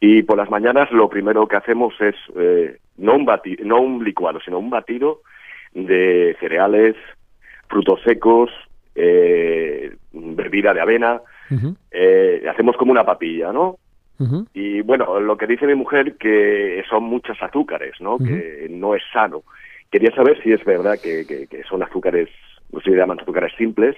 Y 0.00 0.22
por 0.24 0.36
las 0.36 0.50
mañanas 0.50 0.90
lo 0.90 1.08
primero 1.08 1.46
que 1.46 1.56
hacemos 1.56 1.94
es 2.00 2.14
eh, 2.36 2.78
no 2.96 3.14
un 3.14 3.26
bati- 3.26 3.60
no 3.64 3.80
un 3.80 4.02
licuado, 4.04 4.40
sino 4.44 4.58
un 4.58 4.70
batido 4.70 5.20
de 5.74 6.36
cereales, 6.40 6.96
frutos 7.68 8.00
secos, 8.02 8.50
eh, 8.94 9.94
bebida 10.12 10.74
de 10.74 10.80
avena. 10.80 11.20
Eh, 11.90 12.44
hacemos 12.50 12.76
como 12.76 12.92
una 12.92 13.04
papilla, 13.04 13.52
¿no? 13.52 13.78
Y 14.52 14.80
bueno, 14.82 15.20
lo 15.20 15.36
que 15.36 15.46
dice 15.46 15.66
mi 15.66 15.74
mujer 15.76 16.16
que 16.16 16.82
son 16.90 17.04
muchos 17.04 17.40
azúcares, 17.42 17.94
¿no? 18.00 18.18
Que 18.18 18.66
no 18.70 18.94
es 18.94 19.02
sano. 19.12 19.42
Quería 19.90 20.10
saber 20.14 20.42
si 20.42 20.52
es 20.52 20.62
verdad 20.64 20.98
que, 21.00 21.24
que- 21.24 21.46
que 21.46 21.62
son 21.64 21.82
azúcares, 21.82 22.28
no 22.72 22.80
se 22.80 22.90
llaman 22.90 23.20
azúcares 23.20 23.52
simples, 23.56 23.96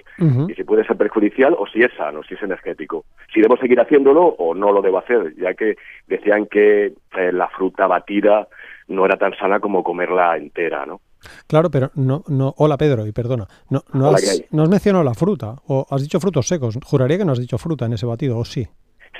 y 0.49 0.53
si 0.53 0.63
puede 0.63 0.85
ser 0.85 0.95
perjudicial 0.95 1.55
o 1.57 1.65
si 1.67 1.81
es 1.81 1.91
sano, 1.97 2.21
si 2.23 2.35
es 2.35 2.43
energético. 2.43 3.03
Si 3.33 3.41
debo 3.41 3.57
seguir 3.57 3.79
haciéndolo 3.81 4.23
o 4.23 4.53
no 4.53 4.71
lo 4.71 4.81
debo 4.81 4.99
hacer, 4.99 5.33
ya 5.35 5.53
que 5.55 5.75
decían 6.07 6.45
que 6.45 6.93
eh, 7.17 7.31
la 7.33 7.49
fruta 7.49 7.87
batida 7.87 8.47
no 8.87 9.05
era 9.05 9.17
tan 9.17 9.35
sana 9.37 9.59
como 9.59 9.83
comerla 9.83 10.37
entera, 10.37 10.85
¿no? 10.85 11.01
Claro, 11.47 11.69
pero 11.71 11.91
no, 11.95 12.23
no. 12.27 12.53
Hola 12.57 12.77
Pedro, 12.77 13.05
y 13.05 13.11
perdona. 13.11 13.47
No, 13.69 13.83
no, 13.93 14.09
Hola, 14.09 14.17
has, 14.17 14.43
no 14.51 14.63
has 14.63 14.69
mencionado 14.69 15.03
la 15.03 15.13
fruta, 15.13 15.55
o 15.67 15.85
has 15.89 16.01
dicho 16.01 16.19
frutos 16.19 16.47
secos. 16.47 16.77
Juraría 16.83 17.17
que 17.17 17.25
no 17.25 17.31
has 17.31 17.39
dicho 17.39 17.57
fruta 17.57 17.85
en 17.85 17.93
ese 17.93 18.05
batido, 18.05 18.37
o 18.37 18.45
sí. 18.45 18.67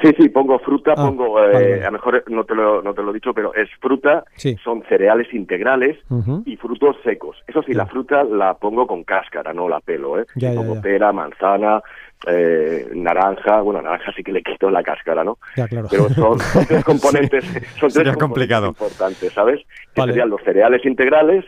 Sí, 0.02 0.10
sí, 0.18 0.30
pongo 0.30 0.58
fruta, 0.60 0.94
Ah, 0.98 1.06
pongo, 1.08 1.38
eh, 1.44 1.52
vale, 1.54 1.70
vale. 1.72 1.82
a 1.84 1.86
lo 1.86 1.92
mejor 1.92 2.24
no 2.28 2.44
te, 2.44 2.56
lo, 2.56 2.82
no 2.82 2.94
te 2.94 3.04
lo 3.04 3.12
he 3.12 3.14
dicho, 3.14 3.34
pero 3.34 3.54
es 3.54 3.70
fruta, 3.80 4.24
Sí. 4.36 4.56
son 4.64 4.84
cereales 4.90 5.32
integrales 5.34 5.98
y 6.46 6.56
frutos 6.58 6.96
secos. 7.04 7.38
Eso 7.48 7.62
sí, 7.62 7.72
Ya. 7.74 7.80
la 7.80 7.86
fruta 7.86 8.24
la 8.24 8.56
pongo 8.56 8.88
con 8.88 9.04
cáscara, 9.04 9.54
no 9.54 9.70
la 9.70 9.80
pelo, 9.80 10.20
¿eh? 10.20 10.26
Ya, 10.36 10.52
Y 10.52 10.56
ya, 10.56 10.60
pongo 10.60 10.76
ya. 10.76 10.82
pera, 10.82 11.12
manzana, 11.12 11.82
eh, 12.28 12.90
naranja, 12.96 13.62
bueno, 13.62 13.82
naranja 13.82 14.12
sí 14.16 14.24
que 14.24 14.32
le 14.32 14.42
quito 14.44 14.70
la 14.70 14.84
cáscara, 14.84 15.24
¿no? 15.24 15.38
Ya, 15.56 15.68
claro. 15.68 15.88
Pero 15.90 16.10
son, 16.10 16.40
son 16.40 16.66
tres 16.66 16.84
componentes, 16.84 17.44
son 17.46 17.54
tres 17.90 17.94
sería 17.94 18.14
componentes 18.14 18.18
complicado. 18.20 18.68
importantes, 18.68 19.34
¿sabes? 19.34 19.60
Que 19.94 20.02
Vale. 20.02 20.14
serían 20.14 20.30
los 20.30 20.42
cereales 20.44 20.86
integrales. 20.86 21.46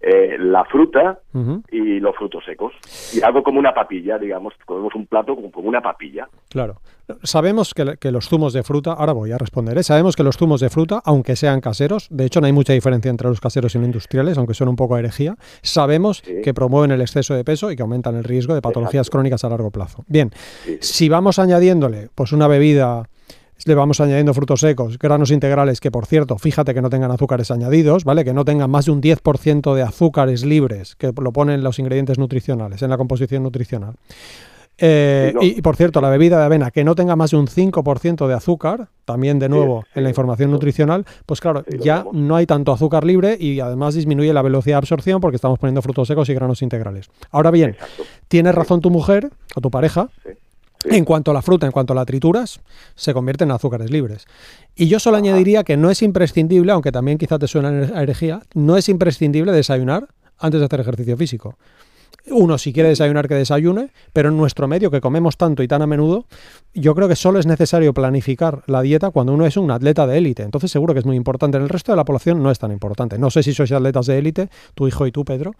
Eh, 0.00 0.36
la 0.38 0.64
fruta 0.64 1.18
y 1.70 2.00
los 2.00 2.16
frutos 2.16 2.44
secos. 2.44 2.72
Y 3.14 3.22
hago 3.22 3.42
como 3.42 3.58
una 3.58 3.72
papilla, 3.74 4.18
digamos, 4.18 4.54
comemos 4.64 4.94
un 4.94 5.06
plato 5.06 5.34
como, 5.34 5.50
como 5.50 5.68
una 5.68 5.80
papilla. 5.80 6.28
Claro. 6.48 6.80
Sabemos 7.22 7.72
que, 7.74 7.96
que 7.98 8.10
los 8.12 8.28
zumos 8.28 8.52
de 8.52 8.62
fruta, 8.62 8.92
ahora 8.92 9.12
voy 9.12 9.32
a 9.32 9.38
responder, 9.38 9.78
¿eh? 9.78 9.82
sabemos 9.82 10.14
que 10.14 10.22
los 10.22 10.36
zumos 10.36 10.60
de 10.60 10.68
fruta, 10.68 11.00
aunque 11.04 11.36
sean 11.36 11.60
caseros, 11.62 12.06
de 12.10 12.26
hecho 12.26 12.40
no 12.40 12.46
hay 12.46 12.52
mucha 12.52 12.74
diferencia 12.74 13.08
entre 13.10 13.28
los 13.28 13.40
caseros 13.40 13.74
y 13.74 13.78
los 13.78 13.86
industriales, 13.86 14.36
aunque 14.36 14.52
son 14.54 14.68
un 14.68 14.76
poco 14.76 14.98
herejía, 14.98 15.36
sabemos 15.62 16.18
Sí. 16.24 16.42
que 16.42 16.52
promueven 16.52 16.90
el 16.90 17.00
exceso 17.00 17.34
de 17.34 17.44
peso 17.44 17.70
y 17.70 17.76
que 17.76 17.82
aumentan 17.82 18.14
el 18.16 18.24
riesgo 18.24 18.54
de 18.54 18.60
patologías 18.60 19.06
Exacto. 19.06 19.12
crónicas 19.18 19.44
a 19.44 19.48
largo 19.48 19.70
plazo. 19.70 20.04
Bien, 20.06 20.30
sí. 20.64 20.78
si 20.80 21.08
vamos 21.08 21.38
añadiéndole 21.38 22.08
pues 22.14 22.32
una 22.32 22.46
bebida, 22.46 23.08
le 23.64 23.74
vamos 23.74 24.00
añadiendo 24.00 24.34
frutos 24.34 24.60
secos, 24.60 24.98
granos 24.98 25.30
integrales, 25.30 25.80
que 25.80 25.90
por 25.90 26.06
cierto, 26.06 26.38
fíjate 26.38 26.74
que 26.74 26.82
no 26.82 26.90
tengan 26.90 27.10
azúcares 27.10 27.50
añadidos, 27.50 28.04
¿vale? 28.04 28.24
Que 28.24 28.32
no 28.32 28.44
tengan 28.44 28.70
más 28.70 28.86
de 28.86 28.92
un 28.92 29.02
10% 29.02 29.74
de 29.74 29.82
azúcares 29.82 30.44
libres, 30.44 30.96
que 30.96 31.12
lo 31.20 31.32
ponen 31.32 31.62
los 31.62 31.78
ingredientes 31.78 32.18
nutricionales, 32.18 32.82
en 32.82 32.90
la 32.90 32.96
composición 32.96 33.42
nutricional. 33.42 33.94
Eh, 34.80 35.32
no. 35.34 35.42
y, 35.42 35.58
y, 35.58 35.62
por 35.62 35.74
cierto, 35.74 36.00
la 36.00 36.08
bebida 36.08 36.38
de 36.38 36.44
avena 36.44 36.70
que 36.70 36.84
no 36.84 36.94
tenga 36.94 37.16
más 37.16 37.32
de 37.32 37.36
un 37.36 37.48
5% 37.48 38.28
de 38.28 38.34
azúcar, 38.34 38.88
también 39.04 39.40
de 39.40 39.48
nuevo 39.48 39.82
sí, 39.82 39.90
en 39.96 40.04
la 40.04 40.10
información 40.10 40.52
nutricional, 40.52 41.04
pues 41.26 41.40
claro, 41.40 41.64
sí, 41.68 41.78
ya 41.80 42.04
no 42.12 42.36
hay 42.36 42.46
tanto 42.46 42.70
azúcar 42.70 43.02
libre 43.02 43.36
y 43.40 43.58
además 43.58 43.94
disminuye 43.94 44.32
la 44.32 44.42
velocidad 44.42 44.74
de 44.74 44.78
absorción 44.78 45.20
porque 45.20 45.34
estamos 45.34 45.58
poniendo 45.58 45.82
frutos 45.82 46.06
secos 46.06 46.28
y 46.28 46.34
granos 46.34 46.62
integrales. 46.62 47.10
Ahora 47.32 47.50
bien, 47.50 47.70
Exacto. 47.70 48.04
tiene 48.28 48.52
razón 48.52 48.80
tu 48.80 48.90
mujer 48.90 49.30
o 49.56 49.60
tu 49.60 49.68
pareja 49.68 50.10
Sí. 50.80 50.90
En 50.96 51.04
cuanto 51.04 51.32
a 51.32 51.34
la 51.34 51.42
fruta, 51.42 51.66
en 51.66 51.72
cuanto 51.72 51.92
a 51.92 51.96
la 51.96 52.06
trituras, 52.06 52.60
se 52.94 53.12
convierten 53.12 53.48
en 53.48 53.56
azúcares 53.56 53.90
libres. 53.90 54.26
Y 54.76 54.86
yo 54.86 55.00
solo 55.00 55.16
añadiría 55.16 55.64
que 55.64 55.76
no 55.76 55.90
es 55.90 56.02
imprescindible, 56.02 56.70
aunque 56.70 56.92
también 56.92 57.18
quizá 57.18 57.38
te 57.38 57.48
suena 57.48 57.90
a 57.94 58.02
herejía, 58.02 58.42
no 58.54 58.76
es 58.76 58.88
imprescindible 58.88 59.50
desayunar 59.52 60.08
antes 60.38 60.60
de 60.60 60.66
hacer 60.66 60.80
ejercicio 60.80 61.16
físico. 61.16 61.56
Uno, 62.30 62.58
si 62.58 62.72
quiere 62.72 62.90
desayunar, 62.90 63.26
que 63.26 63.34
desayune, 63.34 63.90
pero 64.12 64.28
en 64.28 64.36
nuestro 64.36 64.68
medio, 64.68 64.90
que 64.90 65.00
comemos 65.00 65.36
tanto 65.36 65.62
y 65.62 65.68
tan 65.68 65.82
a 65.82 65.86
menudo, 65.86 66.26
yo 66.74 66.94
creo 66.94 67.08
que 67.08 67.16
solo 67.16 67.38
es 67.38 67.46
necesario 67.46 67.94
planificar 67.94 68.62
la 68.66 68.82
dieta 68.82 69.10
cuando 69.10 69.32
uno 69.32 69.46
es 69.46 69.56
un 69.56 69.70
atleta 69.70 70.06
de 70.06 70.18
élite. 70.18 70.42
Entonces 70.42 70.70
seguro 70.70 70.92
que 70.92 71.00
es 71.00 71.06
muy 71.06 71.16
importante. 71.16 71.56
En 71.56 71.62
el 71.62 71.68
resto 71.68 71.92
de 71.92 71.96
la 71.96 72.04
población 72.04 72.42
no 72.42 72.50
es 72.50 72.58
tan 72.58 72.70
importante. 72.70 73.18
No 73.18 73.30
sé 73.30 73.42
si 73.42 73.54
sois 73.54 73.72
atletas 73.72 74.06
de 74.06 74.18
élite, 74.18 74.50
tu 74.74 74.86
hijo 74.86 75.06
y 75.06 75.12
tú, 75.12 75.24
Pedro, 75.24 75.52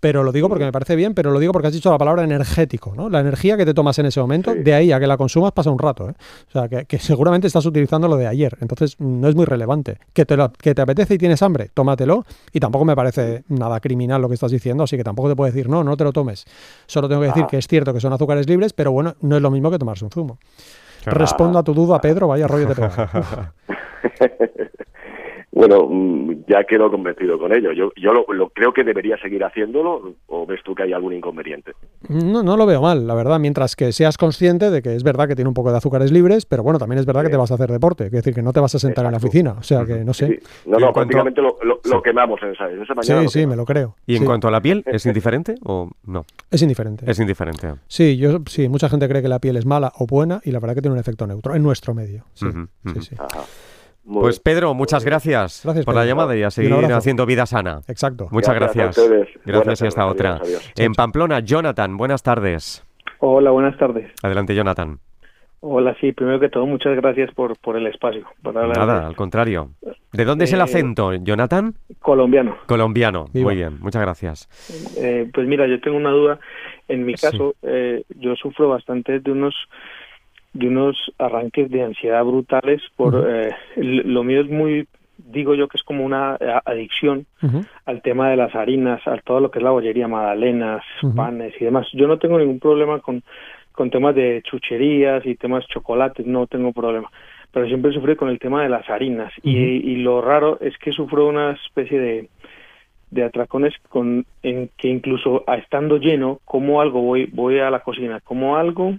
pero 0.00 0.22
lo 0.22 0.30
digo 0.32 0.48
porque 0.48 0.64
me 0.64 0.72
parece 0.72 0.94
bien, 0.96 1.14
pero 1.14 1.30
lo 1.30 1.38
digo 1.38 1.52
porque 1.52 1.68
has 1.68 1.74
dicho 1.74 1.90
la 1.90 1.98
palabra 1.98 2.22
energético, 2.22 2.94
¿no? 2.94 3.08
La 3.08 3.20
energía 3.20 3.56
que 3.56 3.64
te 3.64 3.74
tomas 3.74 3.98
en 3.98 4.06
ese 4.06 4.20
momento, 4.20 4.52
Sí. 4.52 4.60
de 4.62 4.74
ahí 4.74 4.92
a 4.92 5.00
que 5.00 5.06
la 5.06 5.16
consumas 5.16 5.52
pasa 5.52 5.70
un 5.70 5.78
rato, 5.78 6.10
¿eh? 6.10 6.14
O 6.48 6.52
sea, 6.52 6.68
que, 6.68 6.84
que 6.84 6.98
seguramente 6.98 7.46
estás 7.46 7.64
utilizando 7.66 8.06
lo 8.08 8.16
de 8.16 8.26
ayer, 8.26 8.56
entonces 8.60 8.96
no 9.00 9.28
es 9.28 9.34
muy 9.34 9.44
relevante. 9.46 9.98
Que 10.12 10.24
te, 10.26 10.36
lo- 10.36 10.52
que 10.52 10.74
te 10.74 10.82
apetece 10.82 11.14
y 11.14 11.18
tienes 11.18 11.42
hambre, 11.42 11.70
tómatelo, 11.72 12.24
y 12.52 12.60
tampoco 12.60 12.84
me 12.84 12.94
parece 12.94 13.44
nada 13.48 13.80
criminal 13.80 14.20
lo 14.22 14.28
que 14.28 14.34
estás 14.34 14.50
diciendo, 14.50 14.84
así 14.84 14.96
que 14.96 15.04
tampoco 15.04 15.28
te 15.30 15.36
puedo 15.36 15.50
decir, 15.52 15.68
no, 15.68 15.82
no 15.82 15.96
te 15.96 16.04
lo 16.04 16.12
tomes. 16.12 16.44
Solo 16.86 17.08
tengo 17.08 17.22
que 17.22 17.28
decir 17.28 17.44
Ah. 17.44 17.48
que 17.50 17.56
es 17.58 17.66
cierto 17.66 17.92
que 17.94 18.00
son 18.00 18.12
azúcares 18.12 18.48
libres, 18.48 18.72
pero 18.72 18.92
bueno, 18.92 19.14
no 19.22 19.36
es 19.36 19.42
lo 19.42 19.50
mismo 19.50 19.70
que 19.70 19.78
tomarse 19.78 20.04
un 20.04 20.10
zumo. 20.10 20.38
Respondo 21.04 21.58
a 21.58 21.62
tu 21.62 21.72
duda, 21.72 22.00
Pedro, 22.00 22.28
vaya 22.28 22.46
rollo 22.48 22.68
pega. 22.68 23.52
Bueno, 25.58 25.88
mm, 25.88 26.44
ya 26.48 26.64
quedo 26.64 26.90
convencido 26.90 27.38
con 27.38 27.50
ello. 27.50 27.72
Yo, 27.72 27.90
yo 27.96 28.12
lo, 28.12 28.26
lo- 28.34 28.50
creo 28.50 28.74
que 28.74 28.84
debería 28.84 29.16
seguir 29.16 29.42
haciéndolo 29.42 30.12
o 30.26 30.44
ves 30.44 30.60
tú 30.62 30.74
que 30.74 30.82
hay 30.82 30.92
algún 30.92 31.14
inconveniente. 31.14 31.72
No, 32.10 32.42
no 32.42 32.58
lo 32.58 32.66
veo 32.66 32.82
mal, 32.82 33.06
la 33.06 33.14
verdad, 33.14 33.40
mientras 33.40 33.74
que 33.74 33.90
seas 33.92 34.18
consciente 34.18 34.70
de 34.70 34.82
que 34.82 34.94
es 34.94 35.02
verdad 35.02 35.26
que 35.26 35.34
tiene 35.34 35.48
un 35.48 35.54
poco 35.54 35.70
de 35.70 35.78
azúcares 35.78 36.12
libres, 36.12 36.44
pero 36.44 36.62
bueno, 36.62 36.78
también 36.78 36.98
es 36.98 37.06
verdad 37.06 37.22
que 37.22 37.30
te 37.30 37.38
vas 37.38 37.50
a 37.50 37.54
hacer 37.54 37.70
deporte, 37.70 38.04
es 38.04 38.10
decir, 38.12 38.34
que 38.34 38.42
no 38.42 38.52
te 38.52 38.60
vas 38.60 38.74
a 38.74 38.78
sentar 38.78 39.06
en 39.06 39.12
la 39.12 39.16
oficina, 39.16 39.52
o 39.58 39.62
sea 39.62 39.86
que 39.86 40.04
no 40.04 40.12
sé. 40.12 40.26
Sí. 40.26 40.38
No, 40.66 40.72
no, 40.78 40.92
cuanto- 40.92 40.92
prácticamente 40.94 41.40
lo, 41.40 41.56
lo- 41.62 41.80
lo 41.82 41.96
Sí. 41.96 42.02
quemamos 42.04 42.38
en 42.42 42.50
esa, 42.50 42.70
en 42.70 42.82
esa 42.82 42.92
Sí, 43.00 43.10
mañana. 43.12 43.28
sí, 43.28 43.38
quemamos. 43.38 43.50
me 43.50 43.56
lo 43.56 43.64
creo. 43.64 43.96
¿Y 44.06 44.16
en 44.16 44.20
Sí, 44.20 44.26
cuanto 44.26 44.48
a 44.48 44.50
la 44.50 44.60
piel, 44.60 44.82
es 44.84 45.06
indiferente 45.06 45.54
o 45.64 45.88
no? 46.04 46.26
Es 46.50 46.60
indiferente. 46.60 47.10
Es 47.10 47.18
indiferente. 47.18 47.72
Sí, 47.88 48.18
yo 48.18 48.40
sí, 48.46 48.68
mucha 48.68 48.90
gente 48.90 49.08
cree 49.08 49.22
que 49.22 49.28
la 49.28 49.38
piel 49.38 49.56
es 49.56 49.64
mala 49.64 49.90
o 49.98 50.06
buena 50.06 50.42
y 50.44 50.50
la 50.50 50.60
verdad 50.60 50.74
que 50.74 50.82
tiene 50.82 50.92
un 50.92 51.00
efecto 51.00 51.26
neutro 51.26 51.54
en 51.54 51.62
nuestro 51.62 51.94
medio. 51.94 52.24
Sí, 52.34 52.46
sí, 52.92 53.00
sí. 53.00 53.16
Ajá. 53.18 53.40
Muy 54.06 54.22
Pues. 54.22 54.38
Pedro, 54.40 54.72
muchas 54.72 55.04
gracias, 55.04 55.62
Gracias, 55.64 55.84
por 55.84 55.94
la 55.96 56.04
llamada 56.04 56.36
y 56.36 56.42
a 56.44 56.50
seguir 56.50 56.72
haciendo 56.92 57.26
vida 57.26 57.44
sana. 57.44 57.80
Exacto. 57.88 58.28
Muchas 58.30 58.54
Gracias 58.54 58.96
gracias. 58.96 58.98
a 58.98 59.02
ustedes. 59.02 59.28
Gracias 59.44 59.82
y 59.82 59.86
hasta 59.88 60.00
tardes. 60.02 60.12
otra. 60.14 60.30
Adiós, 60.36 60.48
adiós. 60.48 60.72
En 60.76 60.92
Pamplona, 60.92 61.40
Jonathan, 61.40 61.96
buenas 61.96 62.22
tardes. 62.22 62.86
Hola, 63.18 63.50
buenas 63.50 63.76
tardes. 63.78 64.10
Adelante, 64.22 64.54
Jonathan. 64.54 64.98
Hola, 65.60 65.96
sí, 66.00 66.12
primero 66.12 66.38
que 66.38 66.48
todo, 66.50 66.66
muchas 66.66 66.94
gracias 66.94 67.32
por, 67.34 67.58
por 67.58 67.76
el 67.76 67.86
espacio. 67.88 68.24
Por 68.42 68.54
Nada, 68.54 69.00
de 69.00 69.06
al 69.06 69.16
contrario. 69.16 69.70
¿De 70.12 70.24
dónde 70.24 70.44
es 70.44 70.52
el 70.52 70.60
Eh, 70.60 70.62
acento, 70.62 71.12
Jonathan? 71.14 71.74
colombiano. 71.98 72.56
Colombiano. 72.66 73.26
Viva. 73.32 73.46
Muy 73.46 73.56
bien, 73.56 73.78
muchas 73.80 74.02
gracias. 74.02 74.48
Eh, 74.98 75.28
pues 75.34 75.48
mira, 75.48 75.66
yo 75.66 75.80
tengo 75.80 75.96
una 75.96 76.10
duda. 76.10 76.38
En 76.86 77.04
mi 77.04 77.16
Sí. 77.16 77.26
caso, 77.26 77.54
eh, 77.62 78.04
yo 78.16 78.36
sufro 78.36 78.68
bastante 78.68 79.18
de 79.18 79.30
unos 79.32 79.54
de 80.58 80.68
unos 80.68 80.96
arranques 81.18 81.70
de 81.70 81.82
ansiedad 81.82 82.24
brutales. 82.24 82.82
Por 82.96 83.26
eh, 83.28 83.54
lo 83.76 84.24
mío 84.24 84.40
es 84.40 84.48
muy, 84.48 84.86
digo 85.18 85.54
yo 85.54 85.68
que 85.68 85.76
es 85.76 85.82
como 85.82 86.04
una 86.04 86.36
eh, 86.40 86.52
adicción 86.64 87.26
al 87.84 88.02
tema 88.02 88.30
de 88.30 88.36
las 88.36 88.54
harinas, 88.54 89.06
a 89.06 89.16
todo 89.18 89.40
lo 89.40 89.50
que 89.50 89.58
es 89.58 89.64
la 89.64 89.70
bollería, 89.70 90.08
magdalenas, 90.08 90.82
panes 91.14 91.54
y 91.60 91.64
demás. 91.64 91.86
Yo 91.92 92.06
no 92.06 92.18
tengo 92.18 92.38
ningún 92.38 92.58
problema 92.58 93.00
con, 93.00 93.22
con 93.72 93.90
temas 93.90 94.14
de 94.14 94.42
chucherías 94.42 95.24
y 95.26 95.34
temas 95.36 95.64
de 95.66 95.74
chocolates, 95.74 96.26
no 96.26 96.46
tengo 96.46 96.72
problema. 96.72 97.10
Pero 97.52 97.66
siempre 97.66 97.92
sufrí 97.92 98.16
con 98.16 98.28
el 98.28 98.38
tema 98.38 98.62
de 98.62 98.68
las 98.68 98.88
harinas. 98.90 99.32
y, 99.42 99.56
y 99.56 99.96
lo 99.96 100.20
raro 100.20 100.58
es 100.60 100.76
que 100.78 100.92
sufro 100.92 101.26
una 101.26 101.52
especie 101.52 101.98
de, 101.98 102.28
de 103.10 103.24
atracones 103.24 103.74
con, 103.88 104.26
en 104.42 104.70
que 104.76 104.88
incluso 104.88 105.44
estando 105.46 105.98
lleno, 105.98 106.40
como 106.44 106.80
algo, 106.80 107.00
voy, 107.00 107.26
voy 107.32 107.58
a 107.58 107.70
la 107.70 107.80
cocina, 107.80 108.20
como 108.20 108.56
algo. 108.56 108.94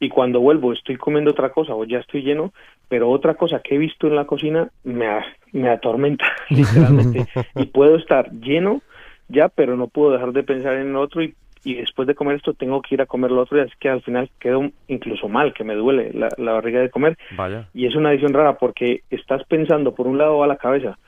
Y 0.00 0.08
cuando 0.08 0.40
vuelvo 0.40 0.72
estoy 0.72 0.96
comiendo 0.96 1.30
otra 1.30 1.50
cosa 1.50 1.74
o 1.74 1.84
ya 1.84 1.98
estoy 1.98 2.22
lleno, 2.22 2.52
pero 2.88 3.10
otra 3.10 3.34
cosa 3.34 3.60
que 3.60 3.74
he 3.74 3.78
visto 3.78 4.06
en 4.06 4.16
la 4.16 4.24
cocina 4.24 4.70
me, 4.82 5.06
me 5.52 5.68
atormenta 5.68 6.24
literalmente 6.48 7.26
y 7.54 7.66
puedo 7.66 7.96
estar 7.96 8.32
lleno 8.32 8.82
ya, 9.28 9.48
pero 9.48 9.76
no 9.76 9.86
puedo 9.86 10.12
dejar 10.12 10.32
de 10.32 10.42
pensar 10.42 10.74
en 10.74 10.94
lo 10.94 11.02
otro 11.02 11.22
y, 11.22 11.34
y 11.62 11.74
después 11.74 12.08
de 12.08 12.14
comer 12.14 12.36
esto 12.36 12.54
tengo 12.54 12.80
que 12.82 12.94
ir 12.94 13.02
a 13.02 13.06
comer 13.06 13.30
lo 13.30 13.42
otro 13.42 13.58
y 13.58 13.60
es 13.60 13.76
que 13.76 13.90
al 13.90 14.02
final 14.02 14.30
quedo 14.40 14.70
incluso 14.88 15.28
mal, 15.28 15.52
que 15.52 15.62
me 15.62 15.74
duele 15.74 16.12
la, 16.14 16.30
la 16.38 16.52
barriga 16.52 16.80
de 16.80 16.90
comer 16.90 17.16
Vaya. 17.36 17.68
y 17.74 17.86
es 17.86 17.94
una 17.94 18.10
decisión 18.10 18.32
rara 18.32 18.56
porque 18.58 19.02
estás 19.10 19.44
pensando 19.44 19.94
por 19.94 20.08
un 20.08 20.18
lado 20.18 20.42
a 20.42 20.46
la 20.46 20.56
cabeza 20.56 20.98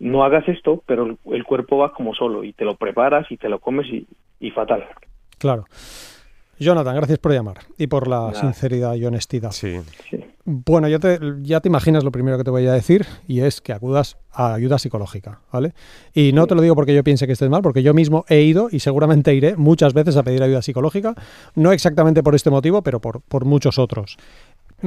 no 0.00 0.24
hagas 0.24 0.46
esto, 0.48 0.82
pero 0.86 1.06
el, 1.06 1.18
el 1.32 1.44
cuerpo 1.44 1.78
va 1.78 1.92
como 1.92 2.14
solo 2.14 2.44
y 2.44 2.52
te 2.52 2.64
lo 2.64 2.74
preparas 2.74 3.30
y 3.30 3.36
te 3.36 3.48
lo 3.48 3.60
comes 3.60 3.86
y, 3.86 4.06
y 4.40 4.50
fatal. 4.50 4.84
Claro. 5.38 5.64
Jonathan, 6.58 6.96
gracias 6.96 7.18
por 7.18 7.32
llamar 7.32 7.58
y 7.78 7.86
por 7.86 8.08
la 8.08 8.28
Nada. 8.28 8.40
sinceridad 8.40 8.94
y 8.94 9.04
honestidad. 9.04 9.52
Sí. 9.52 9.80
Sí. 10.10 10.24
Bueno, 10.46 10.88
ya 10.88 10.98
te, 10.98 11.18
ya 11.42 11.60
te 11.60 11.68
imaginas 11.70 12.04
lo 12.04 12.12
primero 12.12 12.36
que 12.36 12.44
te 12.44 12.50
voy 12.50 12.66
a 12.66 12.72
decir 12.72 13.06
y 13.26 13.40
es 13.40 13.62
que 13.62 13.72
acudas 13.72 14.18
a 14.30 14.52
ayuda 14.52 14.78
psicológica, 14.78 15.40
¿vale? 15.50 15.72
Y 16.12 16.32
no 16.32 16.46
te 16.46 16.54
lo 16.54 16.60
digo 16.60 16.74
porque 16.74 16.94
yo 16.94 17.02
piense 17.02 17.26
que 17.26 17.32
estés 17.32 17.48
mal, 17.48 17.62
porque 17.62 17.82
yo 17.82 17.94
mismo 17.94 18.26
he 18.28 18.42
ido 18.42 18.68
y 18.70 18.80
seguramente 18.80 19.34
iré 19.34 19.56
muchas 19.56 19.94
veces 19.94 20.16
a 20.18 20.22
pedir 20.22 20.42
ayuda 20.42 20.60
psicológica, 20.60 21.14
no 21.54 21.72
exactamente 21.72 22.22
por 22.22 22.34
este 22.34 22.50
motivo, 22.50 22.82
pero 22.82 23.00
por, 23.00 23.22
por 23.22 23.46
muchos 23.46 23.78
otros. 23.78 24.18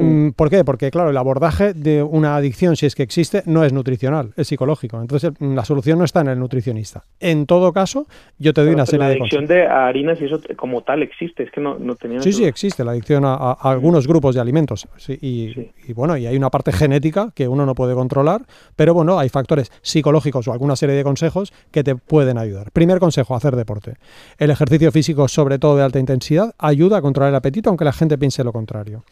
Mm, 0.03 0.31
¿Por 0.31 0.49
qué? 0.49 0.63
Porque, 0.63 0.91
claro, 0.91 1.09
el 1.09 1.17
abordaje 1.17 1.73
de 1.73 2.03
una 2.03 2.35
adicción, 2.35 2.75
si 2.75 2.85
es 2.85 2.95
que 2.95 3.03
existe, 3.03 3.43
no 3.45 3.63
es 3.63 3.73
nutricional, 3.73 4.33
es 4.37 4.47
psicológico. 4.47 5.01
Entonces, 5.01 5.31
mm, 5.39 5.55
la 5.55 5.65
solución 5.65 5.99
no 5.99 6.05
está 6.05 6.21
en 6.21 6.27
el 6.27 6.39
nutricionista. 6.39 7.03
En 7.19 7.45
todo 7.45 7.73
caso, 7.73 8.07
yo 8.37 8.53
te 8.53 8.61
doy 8.63 8.73
una 8.73 8.85
serie 8.85 8.99
la 8.99 9.05
de 9.09 9.11
adicción 9.15 9.45
consejos. 9.45 9.67
de 9.67 9.73
harinas 9.73 10.21
y 10.21 10.25
eso 10.25 10.39
como 10.55 10.81
tal 10.83 11.03
existe, 11.03 11.43
es 11.43 11.51
que 11.51 11.61
no, 11.61 11.77
no 11.79 11.95
tenía... 11.95 12.21
Sí, 12.21 12.33
sí, 12.33 12.45
existe 12.45 12.83
la 12.83 12.91
adicción 12.91 13.23
a, 13.25 13.53
algunos 13.53 14.07
grupos 14.07 14.35
de 14.35 14.41
alimentos. 14.41 14.87
Sí, 14.97 15.17
y, 15.21 15.53
Sí. 15.53 15.71
y 15.87 15.93
bueno, 15.93 16.17
y 16.17 16.25
hay 16.27 16.35
una 16.35 16.49
parte 16.49 16.71
genética 16.71 17.31
que 17.33 17.47
uno 17.47 17.65
no 17.65 17.73
puede 17.75 17.95
controlar, 17.95 18.41
pero 18.75 18.93
bueno, 18.93 19.17
hay 19.19 19.29
factores 19.29 19.71
psicológicos 19.81 20.47
o 20.47 20.51
alguna 20.53 20.75
serie 20.75 20.95
de 20.95 21.03
consejos 21.03 21.53
que 21.71 21.83
te 21.83 21.95
pueden 21.95 22.37
ayudar. 22.37 22.71
Primer 22.71 22.99
consejo, 22.99 23.35
hacer 23.35 23.55
deporte. 23.55 23.95
El 24.37 24.49
ejercicio 24.51 24.91
físico, 24.91 25.27
sobre 25.27 25.59
todo 25.59 25.77
de 25.77 25.83
alta 25.83 25.99
intensidad, 25.99 26.53
ayuda 26.57 26.97
a 26.97 27.01
controlar 27.01 27.29
el 27.29 27.35
apetito, 27.35 27.69
aunque 27.69 27.85
la 27.85 27.93
gente 27.93 28.17
piense 28.17 28.43
lo 28.43 28.51
contrario. 28.53 29.03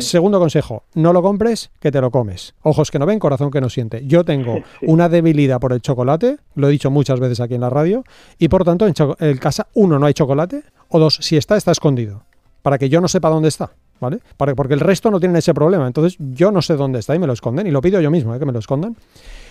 Segundo 0.00 0.38
consejo, 0.38 0.84
no 0.94 1.12
lo 1.12 1.22
compres, 1.22 1.70
que 1.80 1.90
te 1.90 2.00
lo 2.00 2.10
comes. 2.10 2.54
Ojos 2.62 2.90
que 2.90 2.98
no 2.98 3.06
ven, 3.06 3.18
corazón 3.18 3.50
que 3.50 3.60
no 3.60 3.68
siente. 3.68 4.06
Yo 4.06 4.24
tengo 4.24 4.60
una 4.82 5.08
debilidad 5.08 5.60
por 5.60 5.72
el 5.72 5.80
chocolate, 5.80 6.38
lo 6.54 6.68
he 6.68 6.70
dicho 6.70 6.90
muchas 6.90 7.20
veces 7.20 7.40
aquí 7.40 7.54
en 7.54 7.60
la 7.60 7.70
radio, 7.70 8.04
y 8.38 8.48
por 8.48 8.64
tanto 8.64 8.86
en, 8.86 9.36
casa, 9.38 9.66
uno, 9.74 9.98
no 9.98 10.06
hay 10.06 10.14
chocolate, 10.14 10.62
o 10.88 10.98
dos, 10.98 11.16
si 11.20 11.36
está, 11.36 11.56
está 11.56 11.72
escondido, 11.72 12.22
para 12.62 12.78
que 12.78 12.88
yo 12.88 13.00
no 13.00 13.08
sepa 13.08 13.28
dónde 13.28 13.48
está, 13.48 13.72
¿vale? 14.00 14.20
Para- 14.36 14.54
porque 14.54 14.74
el 14.74 14.80
resto 14.80 15.10
no 15.10 15.18
tienen 15.20 15.36
ese 15.36 15.52
problema, 15.54 15.86
entonces 15.86 16.16
yo 16.18 16.50
no 16.52 16.62
sé 16.62 16.76
dónde 16.76 16.98
está 17.00 17.14
y 17.14 17.18
me 17.18 17.26
lo 17.26 17.32
esconden, 17.32 17.66
y 17.66 17.70
lo 17.70 17.80
pido 17.80 18.00
yo 18.00 18.10
mismo, 18.10 18.34
¿eh? 18.34 18.38
que 18.38 18.46
me 18.46 18.52
lo 18.52 18.58
escondan. 18.60 18.96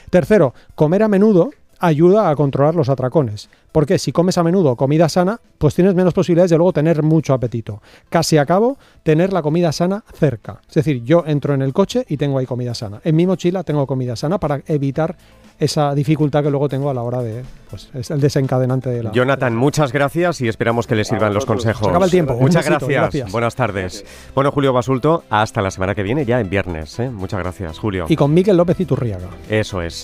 Tercero, 0.10 0.54
comer 0.76 1.04
a 1.04 1.08
menudo 1.08 1.52
ayuda 1.82 2.30
a 2.30 2.36
controlar 2.36 2.76
los 2.76 2.90
atracones. 2.90 3.50
Porque 3.72 3.98
si 4.00 4.12
comes 4.12 4.38
a 4.38 4.44
menudo 4.44 4.76
comida 4.76 5.10
sana, 5.10 5.40
pues 5.58 5.76
tienes 5.76 5.96
menos 5.96 6.14
posibilidades 6.14 6.52
de 6.52 6.58
luego 6.58 6.74
tener 6.74 7.04
mucho 7.04 7.34
apetito. 7.34 7.82
Casi 8.10 8.38
acabo, 8.38 8.78
tener 9.04 9.34
la 9.34 9.42
comida 9.42 9.72
sana 9.72 10.04
cerca. 10.14 10.62
Es 10.68 10.76
decir, 10.76 11.04
yo 11.04 11.24
entro 11.26 11.54
en 11.54 11.62
el 11.62 11.74
coche 11.74 12.06
y 12.08 12.18
tengo 12.18 12.38
ahí 12.38 12.46
comida 12.46 12.74
sana. 12.74 13.02
En 13.04 13.16
mi 13.16 13.26
mochila 13.26 13.64
tengo 13.64 13.88
comida 13.88 14.16
sana 14.16 14.40
para 14.40 14.62
evitar 14.68 15.16
esa 15.62 15.94
dificultad 15.94 16.44
que 16.44 16.50
luego 16.50 16.68
tengo 16.68 16.90
a 16.90 16.94
la 16.94 17.04
hora 17.04 17.22
de, 17.22 17.44
pues 17.70 17.92
es 17.94 18.10
el 18.10 18.20
desencadenante 18.20 18.90
de 18.90 19.04
la... 19.04 19.12
Jonathan, 19.12 19.56
muchas 19.56 19.94
gracias 19.94 20.42
y 20.42 20.48
esperamos 20.48 20.88
que 20.88 20.96
le 20.96 21.06
sirvan 21.06 21.36
los 21.36 21.46
consejos. 21.46 21.84
Se 21.84 21.90
acaba 21.90 22.06
el 22.06 22.12
tiempo. 22.12 22.34
Muchas 22.34 22.66
besito, 22.66 22.88
gracias. 22.88 23.02
gracias. 23.02 23.32
Buenas 23.32 23.56
tardes. 23.56 24.06
Bueno, 24.34 24.52
Julio 24.52 24.74
Basulto, 24.74 25.24
hasta 25.30 25.62
la 25.62 25.70
semana 25.70 25.94
que 25.94 26.02
viene, 26.02 26.26
ya 26.26 26.40
en 26.40 26.50
viernes. 26.50 27.00
¿eh? 27.00 27.12
Muchas 27.12 27.40
gracias, 27.40 27.78
Julio. 27.78 28.08
Y 28.10 28.16
con 28.16 28.34
Miquel 28.34 28.58
López 28.58 28.80
Iturriaga. 28.80 29.30
Eso 29.50 29.84
es. 29.84 29.94